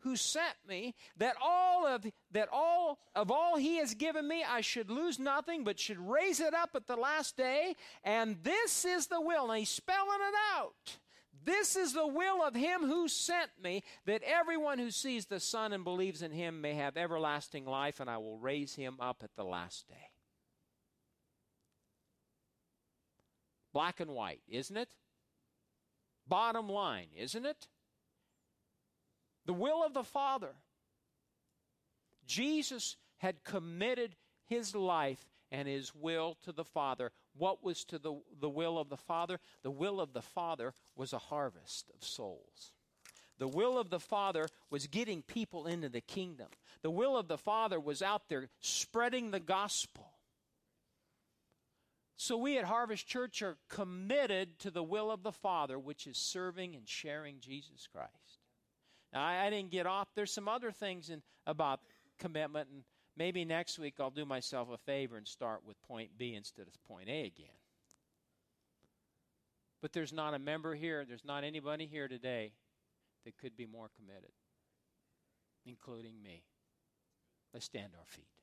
who 0.05 0.15
sent 0.15 0.55
me 0.67 0.93
that 1.17 1.35
all 1.43 1.87
of 1.87 2.05
that 2.31 2.47
all 2.53 2.99
of 3.15 3.31
all 3.31 3.57
he 3.57 3.77
has 3.77 3.95
given 3.95 4.27
me 4.27 4.43
I 4.47 4.61
should 4.61 4.89
lose 4.89 5.17
nothing 5.17 5.63
but 5.63 5.79
should 5.79 5.99
raise 5.99 6.39
it 6.39 6.53
up 6.53 6.69
at 6.75 6.85
the 6.85 6.95
last 6.95 7.35
day. 7.35 7.75
And 8.03 8.37
this 8.43 8.85
is 8.85 9.07
the 9.07 9.19
will. 9.19 9.49
And 9.49 9.59
he's 9.59 9.69
spelling 9.69 10.19
it 10.21 10.35
out. 10.55 10.97
This 11.43 11.75
is 11.75 11.93
the 11.93 12.07
will 12.07 12.43
of 12.43 12.55
him 12.55 12.81
who 12.81 13.07
sent 13.07 13.49
me 13.61 13.83
that 14.05 14.21
everyone 14.23 14.77
who 14.77 14.91
sees 14.91 15.25
the 15.25 15.39
son 15.39 15.73
and 15.73 15.83
believes 15.83 16.21
in 16.21 16.31
him 16.31 16.61
may 16.61 16.75
have 16.75 16.97
everlasting 16.97 17.65
life 17.65 17.99
and 17.99 18.09
I 18.09 18.17
will 18.17 18.37
raise 18.37 18.75
him 18.75 18.97
up 18.99 19.21
at 19.23 19.35
the 19.35 19.43
last 19.43 19.87
day. 19.87 20.11
Black 23.73 23.99
and 23.99 24.11
white 24.11 24.41
isn't 24.47 24.77
it? 24.77 24.89
Bottom 26.27 26.69
line 26.69 27.07
isn't 27.15 27.45
it 27.45 27.67
the 29.45 29.53
will 29.53 29.83
of 29.83 29.93
the 29.93 30.03
Father. 30.03 30.55
Jesus 32.25 32.97
had 33.17 33.43
committed 33.43 34.15
his 34.45 34.75
life 34.75 35.29
and 35.51 35.67
his 35.67 35.93
will 35.93 36.37
to 36.43 36.51
the 36.51 36.63
Father. 36.63 37.11
What 37.37 37.63
was 37.63 37.83
to 37.85 37.99
the, 37.99 38.19
the 38.39 38.49
will 38.49 38.77
of 38.77 38.89
the 38.89 38.97
Father? 38.97 39.39
The 39.63 39.71
will 39.71 39.99
of 40.01 40.13
the 40.13 40.21
Father 40.21 40.73
was 40.95 41.13
a 41.13 41.19
harvest 41.19 41.91
of 41.93 42.03
souls. 42.03 42.73
The 43.37 43.47
will 43.47 43.77
of 43.77 43.89
the 43.89 43.99
Father 43.99 44.47
was 44.69 44.87
getting 44.87 45.21
people 45.21 45.67
into 45.67 45.89
the 45.89 46.01
kingdom. 46.01 46.47
The 46.81 46.91
will 46.91 47.17
of 47.17 47.27
the 47.27 47.37
Father 47.37 47.79
was 47.79 48.01
out 48.01 48.29
there 48.29 48.47
spreading 48.61 49.31
the 49.31 49.39
gospel. 49.39 50.11
So 52.17 52.37
we 52.37 52.57
at 52.57 52.63
Harvest 52.63 53.07
Church 53.07 53.41
are 53.41 53.57
committed 53.69 54.57
to 54.59 54.71
the 54.71 54.83
will 54.83 55.11
of 55.11 55.23
the 55.23 55.33
Father, 55.33 55.77
which 55.77 56.07
is 56.07 56.17
serving 56.17 56.75
and 56.75 56.87
sharing 56.87 57.41
Jesus 57.41 57.87
Christ. 57.91 58.09
I, 59.15 59.45
I 59.45 59.49
didn't 59.49 59.71
get 59.71 59.85
off. 59.85 60.07
There's 60.15 60.31
some 60.31 60.47
other 60.47 60.71
things 60.71 61.09
in, 61.09 61.21
about 61.47 61.79
commitment, 62.19 62.69
and 62.71 62.83
maybe 63.17 63.45
next 63.45 63.79
week 63.79 63.95
I'll 63.99 64.09
do 64.09 64.25
myself 64.25 64.69
a 64.73 64.77
favor 64.77 65.17
and 65.17 65.27
start 65.27 65.61
with 65.65 65.81
point 65.81 66.11
B 66.17 66.33
instead 66.35 66.67
of 66.67 66.83
point 66.83 67.09
A 67.09 67.25
again. 67.25 67.47
But 69.81 69.93
there's 69.93 70.13
not 70.13 70.33
a 70.33 70.39
member 70.39 70.73
here, 70.75 71.05
there's 71.07 71.25
not 71.25 71.43
anybody 71.43 71.85
here 71.85 72.07
today 72.07 72.53
that 73.25 73.37
could 73.37 73.55
be 73.55 73.65
more 73.65 73.89
committed, 73.95 74.31
including 75.65 76.21
me. 76.23 76.43
Let's 77.53 77.65
stand 77.65 77.91
our 77.97 78.05
feet. 78.07 78.34